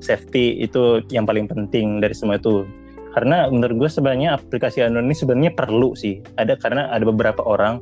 Safety 0.04 0.62
itu 0.62 1.01
yang 1.10 1.25
paling 1.25 1.49
penting 1.49 2.04
dari 2.04 2.13
semua 2.13 2.38
itu. 2.38 2.67
Karena 3.15 3.47
menurut 3.47 3.88
gue 3.88 3.89
sebenarnya 3.89 4.36
aplikasi 4.36 4.84
Anon 4.84 5.08
ini 5.08 5.15
sebenarnya 5.15 5.56
perlu 5.56 5.95
sih. 5.95 6.19
Ada 6.36 6.60
karena 6.60 6.91
ada 6.91 7.08
beberapa 7.08 7.41
orang 7.47 7.80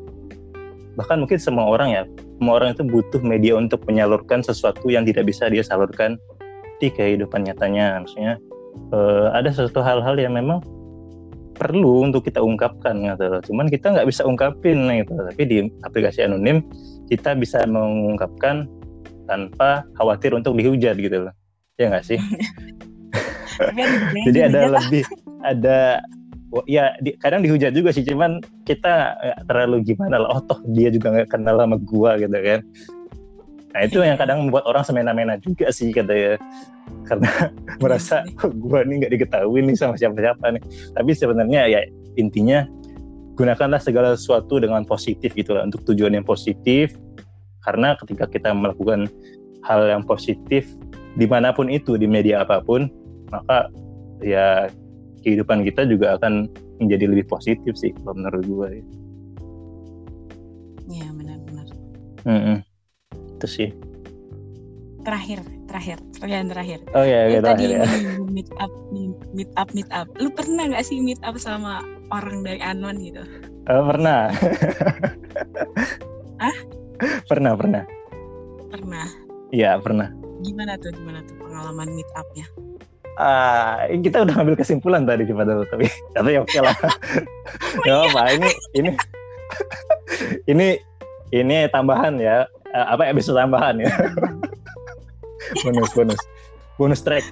bahkan 0.93 1.17
mungkin 1.25 1.41
semua 1.41 1.65
orang 1.73 1.89
ya. 1.89 2.03
Semua 2.37 2.61
orang 2.61 2.77
itu 2.77 2.83
butuh 2.85 3.21
media 3.25 3.57
untuk 3.57 3.81
menyalurkan 3.89 4.45
sesuatu 4.45 4.85
yang 4.91 5.07
tidak 5.09 5.25
bisa 5.25 5.49
dia 5.49 5.65
salurkan 5.65 6.21
di 6.77 6.93
kehidupan 6.93 7.49
nyatanya. 7.49 8.05
Maksudnya 8.05 8.37
eh, 8.93 9.27
ada 9.33 9.49
sesuatu 9.49 9.81
hal-hal 9.81 10.15
yang 10.21 10.37
memang 10.37 10.61
perlu 11.53 12.09
untuk 12.09 12.25
kita 12.25 12.41
ungkapkan 12.41 12.97
gitu 12.99 13.25
loh. 13.29 13.41
Cuman 13.45 13.69
kita 13.69 13.93
nggak 13.93 14.09
bisa 14.09 14.25
ungkapin 14.25 14.89
gitu. 14.89 15.13
Tapi 15.13 15.41
di 15.45 15.57
aplikasi 15.85 16.25
anonim 16.25 16.65
kita 17.07 17.37
bisa 17.37 17.63
mengungkapkan 17.69 18.65
tanpa 19.29 19.85
khawatir 19.95 20.33
untuk 20.35 20.57
dihujat 20.57 20.97
gitu 20.97 21.29
loh. 21.29 21.33
Ya 21.77 21.93
nggak 21.93 22.05
sih? 22.05 22.19
Jadi 24.27 24.39
ada 24.41 24.59
lebih 24.81 25.03
ada 25.43 25.79
ya 26.69 26.93
di- 27.01 27.17
kadang 27.17 27.41
dihujat 27.41 27.73
juga 27.73 27.89
sih 27.89 28.05
cuman 28.05 28.37
kita 28.69 29.17
nggak 29.17 29.39
terlalu 29.49 29.81
gimana 29.81 30.21
lah 30.21 30.37
oh 30.37 30.41
toh 30.45 30.61
dia 30.69 30.93
juga 30.93 31.09
nggak 31.09 31.33
kenal 31.33 31.57
sama 31.57 31.81
gua 31.81 32.13
gitu 32.21 32.29
kan 32.29 32.61
nah 33.73 33.81
itu 33.81 33.97
yang 34.05 34.17
kadang 34.21 34.45
membuat 34.45 34.69
orang 34.69 34.85
semena-mena 34.85 35.35
juga 35.41 35.73
sih 35.73 35.89
katanya 35.89 36.37
karena 37.09 37.31
merasa 37.83 38.21
"Oh, 38.45 38.53
gua 38.53 38.85
nih 38.85 39.03
nggak 39.03 39.13
diketahui 39.17 39.65
nih 39.65 39.75
sama 39.75 39.97
siapa-siapa 39.97 40.45
nih 40.57 40.63
tapi 40.93 41.11
sebenarnya 41.17 41.61
ya 41.67 41.81
intinya 42.15 42.69
gunakanlah 43.33 43.81
segala 43.81 44.13
sesuatu 44.13 44.61
dengan 44.61 44.85
positif 44.85 45.33
gitu 45.33 45.57
lah 45.57 45.65
untuk 45.65 45.81
tujuan 45.89 46.13
yang 46.13 46.25
positif 46.25 46.93
karena 47.65 47.97
ketika 47.97 48.29
kita 48.29 48.53
melakukan 48.53 49.09
hal 49.65 49.81
yang 49.89 50.05
positif 50.05 50.69
di 51.17 51.25
mana 51.25 51.49
pun 51.49 51.65
itu 51.69 51.97
di 51.97 52.05
media 52.05 52.45
apa 52.45 52.61
pun 52.61 52.85
maka 53.33 53.73
ya 54.21 54.69
kehidupan 55.25 55.65
kita 55.65 55.87
juga 55.87 56.19
akan 56.19 56.45
menjadi 56.77 57.05
lebih 57.09 57.25
positif 57.31 57.73
sih 57.79 57.95
kalau 58.03 58.19
menurut 58.19 58.43
gue 58.43 58.67
ya. 58.69 58.83
Iya 60.83 61.07
benar-benar. 61.15 61.67
Mm-mm. 62.27 62.57
Itu 63.37 63.47
sih 63.47 63.69
Terakhir, 65.03 65.43
terakhir, 65.67 65.99
pertanyaan 66.15 66.47
terakhir. 66.47 66.79
oh 66.95 67.03
ya 67.03 67.27
Lu 67.27 67.31
gitu 67.35 67.43
tadi 67.43 67.65
menyinggung 67.75 68.31
meet 68.39 68.47
up, 68.55 68.71
meet 69.35 69.51
up, 69.59 69.67
meet 69.75 69.89
up. 69.91 70.07
Lu 70.15 70.31
pernah 70.31 70.71
nggak 70.71 70.85
sih 70.87 71.03
meet 71.03 71.19
up 71.27 71.35
sama 71.35 71.83
orang 72.07 72.39
dari 72.47 72.63
Anon 72.63 73.03
gitu? 73.03 73.19
Oh, 73.67 73.83
pernah 73.91 74.31
Hah? 76.39 76.55
pernah 77.31 77.51
pernah 77.59 77.83
pernah. 78.71 79.05
Iya 79.51 79.75
pernah. 79.77 80.07
Gimana 80.39 80.79
tuh 80.79 80.95
gimana 80.95 81.19
tuh 81.27 81.35
pengalaman 81.37 81.91
meet 81.91 82.07
up-nya? 82.15 82.47
Ah, 83.13 83.85
kita 83.91 84.25
udah 84.25 84.39
ambil 84.39 84.55
kesimpulan 84.55 85.03
tadi 85.05 85.27
pada 85.29 85.67
tapi 85.67 85.85
tapi 86.15 86.39
oke 86.39 86.57
lah. 86.63 86.73
ya 87.83 88.07
apa 88.07 88.21
ini 88.33 88.49
ini 88.73 88.91
ini 90.47 90.67
ini 91.29 91.57
tambahan 91.69 92.17
ya 92.17 92.47
apa 92.73 93.05
episode 93.05 93.37
tambahan 93.37 93.77
ya? 93.79 93.93
Bonus 95.63 95.91
bonus. 95.93 96.21
Bonus 96.81 97.01
track. 97.05 97.25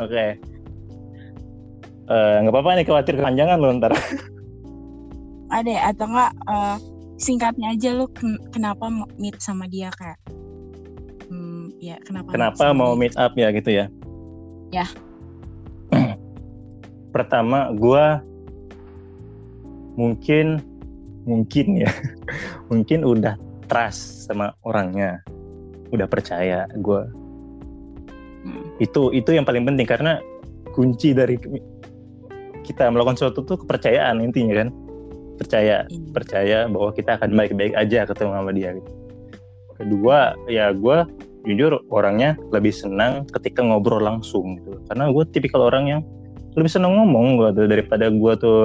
Oke. 0.00 0.40
Eh, 2.08 2.34
nggak 2.40 2.52
apa-apa 2.56 2.80
nih 2.80 2.86
khawatir 2.88 3.20
kepanjangan 3.20 3.60
lo 3.60 3.68
ntar. 3.76 3.92
Ada 5.52 5.68
ya? 5.68 5.80
atau 5.92 6.06
enggak 6.08 6.32
eh, 6.32 6.76
singkatnya 7.20 7.76
aja 7.76 7.90
lu 7.92 8.08
ken- 8.16 8.40
kenapa 8.48 8.88
meet 9.20 9.36
sama 9.44 9.68
dia 9.68 9.92
kayak 9.92 10.16
hmm, 11.28 11.76
ya 11.82 12.00
kenapa 12.06 12.32
kenapa 12.32 12.64
mau 12.72 12.96
meet 12.96 13.12
up 13.20 13.36
ya 13.36 13.52
gitu 13.52 13.70
ya? 13.84 13.86
Ya. 14.72 14.88
pertama 17.14 17.68
gua 17.76 18.24
mungkin 20.00 20.64
mungkin 21.28 21.84
ya. 21.84 21.92
Mungkin 22.68 23.00
udah 23.00 23.40
trust 23.68 24.26
sama 24.26 24.56
orangnya 24.64 25.20
udah 25.92 26.08
percaya 26.08 26.64
gua 26.80 27.06
Hmm. 28.38 28.64
itu 28.78 29.10
itu 29.10 29.34
yang 29.34 29.42
paling 29.42 29.66
penting 29.66 29.82
karena 29.82 30.22
kunci 30.70 31.10
dari 31.10 31.34
kita 32.62 32.86
melakukan 32.86 33.18
sesuatu 33.18 33.42
tuh 33.42 33.58
kepercayaan 33.66 34.22
intinya 34.22 34.62
kan 34.62 34.68
percaya 35.38 35.82
Iya. 35.90 36.10
percaya 36.14 36.58
bahwa 36.70 36.90
kita 36.94 37.18
akan 37.18 37.34
baik-baik 37.34 37.74
aja 37.74 38.06
ketemu 38.06 38.30
sama 38.38 38.50
dia 38.54 38.70
gitu. 38.78 38.90
kedua 39.78 40.34
ya 40.46 40.70
gue 40.74 40.96
jujur 41.46 41.82
orangnya 41.90 42.34
lebih 42.50 42.74
senang 42.74 43.26
ketika 43.30 43.62
ngobrol 43.62 44.02
langsung 44.02 44.58
gitu 44.58 44.74
karena 44.90 45.10
gue 45.10 45.24
tipikal 45.30 45.66
orang 45.66 45.84
yang 45.86 46.00
lebih 46.58 46.70
senang 46.70 46.98
ngomong 46.98 47.38
gue 47.38 47.48
tuh 47.54 47.66
daripada 47.70 48.10
gue 48.10 48.32
tuh 48.38 48.58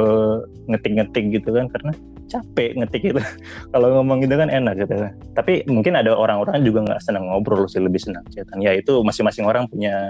ngetik-ngetik 0.70 1.38
gitu 1.38 1.50
kan 1.54 1.70
karena 1.70 1.94
capek 2.34 2.74
ngetik 2.82 3.04
itu. 3.14 3.22
Kalau 3.74 3.88
ngomong 4.02 4.26
gitu 4.26 4.34
kan 4.34 4.50
enak 4.50 4.82
gitu. 4.82 5.10
Tapi 5.38 5.62
mungkin 5.70 5.94
ada 5.94 6.18
orang-orang 6.18 6.66
juga 6.66 6.90
nggak 6.90 7.02
senang 7.06 7.30
ngobrol 7.30 7.70
sih 7.70 7.78
lebih 7.78 8.02
senang 8.02 8.26
chatan. 8.34 8.60
Ya 8.60 8.74
itu 8.74 9.06
masing-masing 9.06 9.46
orang 9.46 9.70
punya 9.70 10.10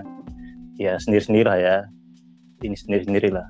ya 0.80 0.96
sendiri-sendiri 0.96 1.48
lah 1.48 1.60
ya. 1.60 1.78
Ini 2.64 2.76
sendiri-sendiri 2.80 3.30
lah. 3.36 3.46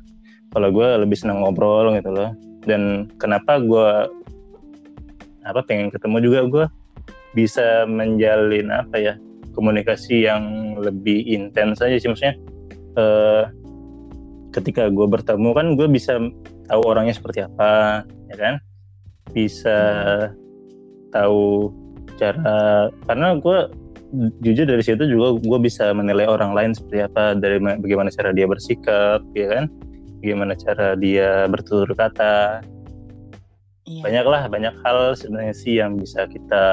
Kalau 0.50 0.74
gue 0.74 0.88
lebih 1.06 1.18
senang 1.18 1.46
ngobrol 1.46 1.94
gitu 1.94 2.10
loh. 2.10 2.34
Dan 2.66 3.14
kenapa 3.22 3.62
gue 3.62 4.10
apa 5.44 5.62
pengen 5.68 5.92
ketemu 5.92 6.18
juga 6.24 6.40
gue 6.48 6.66
bisa 7.36 7.84
menjalin 7.84 8.72
apa 8.72 8.96
ya 8.96 9.14
komunikasi 9.54 10.26
yang 10.26 10.76
lebih 10.80 11.28
intens 11.28 11.84
aja 11.84 12.00
sih 12.00 12.08
maksudnya 12.08 12.36
eh, 12.96 13.44
ketika 14.54 14.88
gue 14.88 15.08
bertemu 15.10 15.50
kan 15.58 15.68
gue 15.74 15.88
bisa 15.90 16.22
tahu 16.70 16.82
orangnya 16.86 17.18
seperti 17.18 17.44
apa 17.44 18.06
ya 18.30 18.36
kan? 18.38 18.56
Bisa 19.34 19.78
tahu 21.10 21.74
cara 22.22 22.88
karena 23.10 23.38
gue 23.42 23.58
jujur 24.46 24.70
dari 24.70 24.84
situ 24.86 25.10
juga 25.10 25.42
gue 25.42 25.60
bisa 25.66 25.90
menilai 25.90 26.30
orang 26.30 26.54
lain 26.54 26.72
seperti 26.78 27.10
apa 27.10 27.34
dari 27.34 27.58
ma- 27.58 27.82
bagaimana 27.82 28.14
cara 28.14 28.30
dia 28.30 28.46
bersikap 28.46 29.26
ya 29.34 29.48
kan? 29.50 29.66
Bagaimana 30.22 30.54
cara 30.56 30.96
dia 30.96 31.50
bertutur 31.50 31.92
kata. 31.98 32.62
Iya. 33.84 34.00
banyak 34.00 34.26
lah 34.32 34.44
banyak 34.48 34.76
hal 34.80 35.12
sebenarnya 35.12 35.52
sih 35.52 35.76
yang 35.76 36.00
bisa 36.00 36.24
kita 36.32 36.64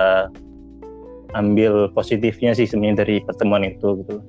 ambil 1.34 1.90
positifnya 1.90 2.54
sih 2.54 2.70
sebenarnya 2.70 3.02
dari 3.02 3.16
pertemuan 3.26 3.66
itu 3.66 3.98
gitu 4.06 4.22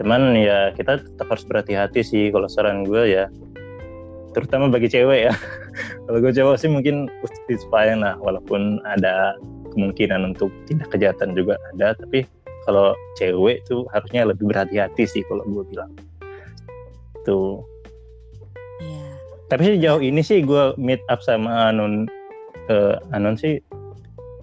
cuman 0.00 0.32
ya 0.32 0.72
kita 0.72 1.04
tetap 1.04 1.28
harus 1.28 1.44
berhati-hati 1.44 2.00
sih 2.00 2.24
kalau 2.32 2.48
saran 2.48 2.88
gue 2.88 3.04
ya. 3.04 3.28
Terutama 4.32 4.72
bagi 4.72 4.88
cewek 4.88 5.28
ya. 5.28 5.34
Kalau 6.08 6.18
gue 6.18 6.32
cowok 6.34 6.56
sih 6.58 6.70
mungkin 6.70 7.06
it's 7.46 7.66
fine 7.70 8.02
lah 8.02 8.18
walaupun 8.18 8.82
ada 8.82 9.38
kemungkinan 9.70 10.34
untuk 10.34 10.50
tindak 10.66 10.90
kejahatan 10.90 11.34
juga 11.38 11.54
ada 11.74 11.94
tapi 11.94 12.26
kalau 12.66 12.94
cewek 13.14 13.62
tuh 13.70 13.86
harusnya 13.94 14.26
lebih 14.26 14.50
berhati-hati 14.50 15.06
sih 15.06 15.22
kalau 15.28 15.46
gue 15.46 15.62
bilang. 15.70 15.92
Tuh. 17.22 17.62
Iya. 18.80 19.06
tapi 19.52 19.62
sih 19.68 19.76
jauh 19.78 20.00
ini 20.00 20.24
sih 20.24 20.40
gue 20.40 20.72
meet 20.80 21.04
up 21.12 21.20
sama 21.20 21.68
Anon 21.68 22.08
eh, 22.72 22.96
Anon 23.12 23.36
sih 23.36 23.60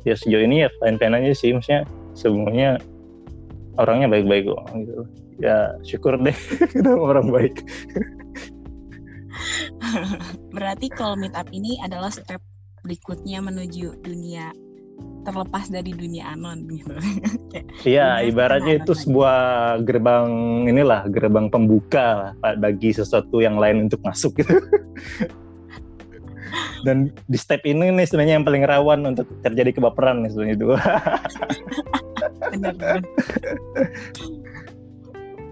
ya 0.06 0.14
sejauh 0.14 0.46
ini 0.46 0.68
ya 0.68 0.70
fine 0.80 0.96
fine 1.00 1.16
aja 1.18 1.32
sih. 1.36 1.52
Maksudnya 1.52 1.84
semuanya 2.16 2.80
orangnya 3.80 4.08
baik-baik 4.12 4.48
kok 4.52 4.64
gitu 4.78 5.04
ya 5.42 5.74
syukur 5.86 6.18
deh 6.22 6.36
kita 6.74 6.92
orang 6.94 7.30
baik 7.30 7.62
Berarti 10.56 10.88
kalau 10.92 11.16
meet 11.18 11.34
up 11.38 11.48
ini 11.54 11.78
adalah 11.82 12.10
step 12.10 12.42
berikutnya 12.82 13.44
menuju 13.44 14.02
dunia 14.02 14.54
terlepas 15.28 15.70
dari 15.70 15.94
dunia 15.94 16.34
anon 16.34 16.66
gitu. 16.72 16.96
Iya 17.86 18.26
ibaratnya 18.26 18.82
itu 18.82 18.94
lagi. 18.96 19.02
sebuah 19.06 19.40
gerbang 19.86 20.30
inilah 20.66 21.06
gerbang 21.12 21.52
pembuka 21.52 22.34
lah 22.42 22.54
bagi 22.58 22.96
sesuatu 22.96 23.44
yang 23.44 23.62
lain 23.62 23.86
untuk 23.86 24.02
masuk 24.02 24.42
gitu 24.42 24.58
dan 26.86 27.12
di 27.28 27.38
step 27.38 27.62
ini 27.68 27.92
nih 27.92 28.06
sebenarnya 28.08 28.34
yang 28.40 28.46
paling 28.48 28.64
rawan 28.66 29.00
untuk 29.14 29.28
terjadi 29.42 29.78
kebaperan 29.78 30.26
nih 30.26 30.32
sebenarnya 30.34 30.56
itu 30.58 30.68
benar 32.54 32.74
benar. 32.78 33.02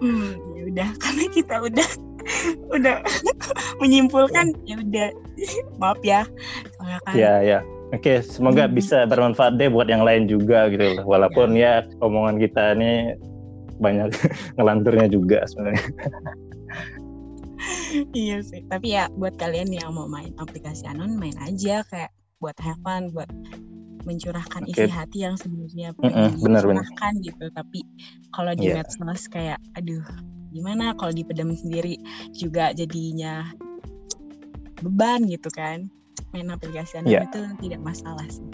Hmm, 0.06 0.38
ya 0.54 0.64
udah 0.70 0.90
karena 1.04 1.24
kita 1.34 1.56
udah 1.66 1.90
udah 2.70 2.96
menyimpulkan 3.82 4.54
ya 4.70 4.78
udah. 4.78 5.10
Maaf 5.82 6.00
ya 6.06 6.30
soalnya 6.78 7.00
kan 7.10 7.14
ya 7.18 7.34
ya. 7.42 7.60
Oke 7.94 8.22
semoga 8.22 8.66
Hmm. 8.70 8.76
bisa 8.78 9.06
bermanfaat 9.10 9.58
deh 9.58 9.70
buat 9.70 9.90
yang 9.90 10.06
lain 10.06 10.30
juga 10.30 10.70
gitu 10.70 11.02
loh. 11.02 11.06
Walaupun 11.10 11.58
ya. 11.58 11.82
omongan 12.02 12.38
kita 12.38 12.78
ini 12.78 13.18
banyak 13.82 14.14
ngelanturnya 14.58 15.08
juga 15.10 15.42
sebenarnya. 15.50 15.86
Iya 18.14 18.44
sih 18.46 18.62
tapi 18.68 18.94
ya 18.94 19.10
buat 19.16 19.40
kalian 19.40 19.72
yang 19.74 19.96
mau 19.96 20.06
main 20.06 20.36
aplikasi 20.38 20.86
anon 20.86 21.16
main 21.18 21.34
aja 21.42 21.82
kayak 21.88 22.12
buat 22.44 22.56
have 22.62 22.78
fun 22.84 23.10
buat 23.16 23.32
mencurahkan 24.06 24.64
isi 24.70 24.86
hati 24.88 25.26
yang 25.26 25.36
sebenarnya 25.36 25.92
benar. 25.98 26.62
dicurahkan 26.62 27.14
gitu 27.22 27.46
tapi 27.52 27.82
kalau 28.30 28.54
di 28.54 28.70
Iya. 28.70 28.82
medsos 28.86 29.26
kayak 29.28 29.58
aduh 29.74 30.06
gimana 30.54 30.94
kalau 30.96 31.12
dipedam 31.12 31.52
sendiri 31.52 31.98
juga 32.32 32.72
jadinya 32.72 33.50
beban 34.80 35.26
gitu 35.26 35.50
kan 35.52 35.90
main 36.32 36.48
aplikasi 36.48 37.02
Iya. 37.04 37.26
itu 37.26 37.42
tidak 37.60 37.82
masalah 37.82 38.26
sih 38.30 38.46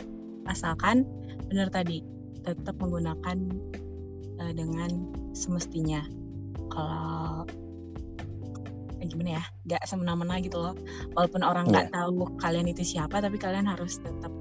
asalkan 0.48 1.06
benar 1.50 1.70
tadi 1.70 2.02
tetap 2.42 2.74
menggunakan 2.82 3.38
eh, 4.42 4.54
dengan 4.58 4.90
semestinya 5.38 6.02
kalau 6.74 7.46
eh, 8.98 9.06
gimana 9.06 9.38
ya 9.38 9.44
nggak 9.68 9.84
semena-mena 9.86 10.42
gitu 10.42 10.58
loh 10.58 10.74
walaupun 11.14 11.42
orang 11.46 11.70
nggak 11.70 11.90
Iya. 11.90 11.94
tahu 11.94 12.26
kalian 12.38 12.68
itu 12.70 12.82
siapa 12.98 13.22
tapi 13.22 13.38
kalian 13.38 13.70
harus 13.70 14.02
tetap 14.02 14.34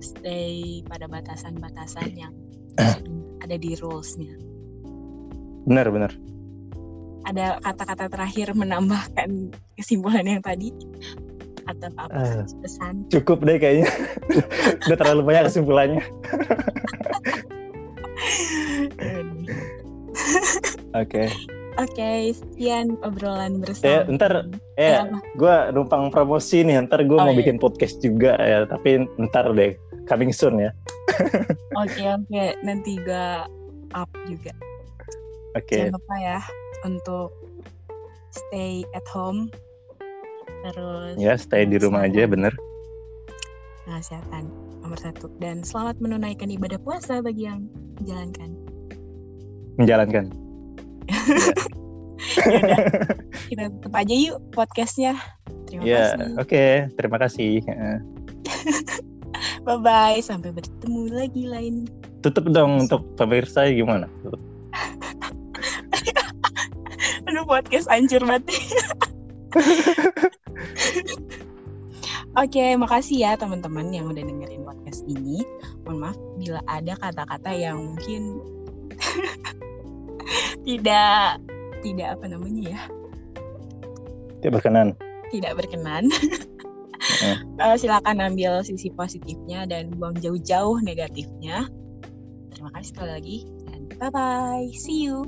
stay 0.00 0.80
pada 0.86 1.06
batasan-batasan 1.06 2.14
yang 2.14 2.34
ada 3.38 3.56
di 3.56 3.74
rulesnya. 3.74 4.34
Benar 5.64 5.90
benar. 5.90 6.12
Ada 7.26 7.60
kata-kata 7.60 8.08
terakhir 8.08 8.56
menambahkan 8.56 9.52
kesimpulan 9.76 10.24
yang 10.24 10.40
tadi? 10.40 10.72
Atau 11.68 11.92
apa 12.00 12.08
Ah. 12.16 12.46
pesan? 12.64 13.04
cukup 13.12 13.44
deh 13.44 13.60
kayaknya. 13.60 13.90
Udah 14.88 14.96
terlalu 14.96 15.22
banyak 15.28 15.52
kesimpulannya. 15.52 16.04
Oke. 20.96 21.28
Oke 21.78 22.34
sekian 22.34 22.98
obrolan 23.06 23.54
eh 23.54 23.62
bersama 23.62 24.10
ntar 24.18 24.32
eh 24.74 24.98
gue 25.38 25.56
numpang 25.70 26.10
promosi 26.10 26.66
nih. 26.66 26.82
Ntar 26.88 27.06
gue 27.06 27.14
Oh, 27.14 27.22
mau 27.22 27.30
iya. 27.30 27.38
bikin 27.38 27.60
podcast 27.62 28.02
juga 28.02 28.34
ya 28.34 28.66
tapi 28.66 29.06
ntar 29.20 29.52
deh 29.54 29.78
coming 30.08 30.32
soon 30.32 30.56
ya. 30.58 30.72
Oke 31.84 32.04
oke. 32.04 32.44
Nanti 32.64 32.98
gue 32.98 33.28
up 33.94 34.10
juga. 34.26 34.52
Oke. 35.54 35.88
Jangan 35.88 35.94
lupa 35.94 36.16
ya 36.18 36.38
untuk 36.82 37.30
stay 38.34 38.82
at 38.96 39.06
home. 39.08 39.52
Terus 40.66 41.14
ya 41.20 41.38
stay 41.38 41.68
di 41.68 41.78
rumah 41.78 42.08
aja 42.08 42.26
bener. 42.26 42.50
Kesehatan 43.86 44.50
nomor 44.82 44.98
satu. 44.98 45.30
Dan 45.38 45.62
selamat 45.62 46.00
menunaikan 46.02 46.50
ibadah 46.50 46.80
puasa 46.82 47.20
bagi 47.22 47.46
yang 47.46 47.68
menjalankan. 48.02 48.50
Menjalankan. 49.78 50.24
Yaudah, 52.38 52.80
kita 53.46 53.70
tutup 53.78 53.94
aja 53.94 54.14
yuk 54.14 54.38
podcastnya. 54.50 55.14
Terima 55.70 55.82
ya 55.86 56.16
kasih. 56.18 56.34
oke. 56.42 56.66
Terima 56.98 57.16
kasih. 57.22 57.52
bye 59.68 59.76
bye 59.76 60.16
sampai 60.24 60.48
bertemu 60.48 61.12
lagi 61.12 61.44
lain 61.44 61.84
tutup 62.24 62.48
dong 62.48 62.88
untuk 62.88 63.04
pemirsa 63.20 63.68
gimana? 63.68 64.08
Aduh 67.28 67.44
podcast 67.44 67.84
hancur 67.92 68.24
banget. 68.24 68.48
Oke, 72.40 72.64
makasih 72.80 73.28
ya 73.28 73.36
teman-teman 73.36 73.92
yang 73.92 74.08
udah 74.08 74.24
dengerin 74.24 74.64
podcast 74.64 75.04
ini. 75.04 75.44
Mohon 75.84 75.98
maaf 76.00 76.16
bila 76.40 76.60
ada 76.64 76.94
kata-kata 76.96 77.50
yang 77.52 77.92
mungkin 77.92 78.40
tidak 80.68 81.44
tidak 81.84 82.08
apa 82.16 82.24
namanya 82.24 82.72
ya? 82.72 82.80
Tidak 84.40 84.52
berkenan. 84.56 84.96
Tidak 85.28 85.52
berkenan. 85.52 86.08
Uh, 87.62 87.76
silakan 87.78 88.20
ambil 88.20 88.60
sisi 88.62 88.92
positifnya 88.92 89.64
dan 89.64 89.94
buang 89.96 90.16
jauh-jauh 90.18 90.82
negatifnya. 90.82 91.66
Terima 92.52 92.70
kasih 92.74 92.88
sekali 92.90 93.10
lagi 93.10 93.38
dan 93.70 93.80
bye 93.98 94.10
bye. 94.10 94.66
See 94.74 95.06
you. 95.06 95.26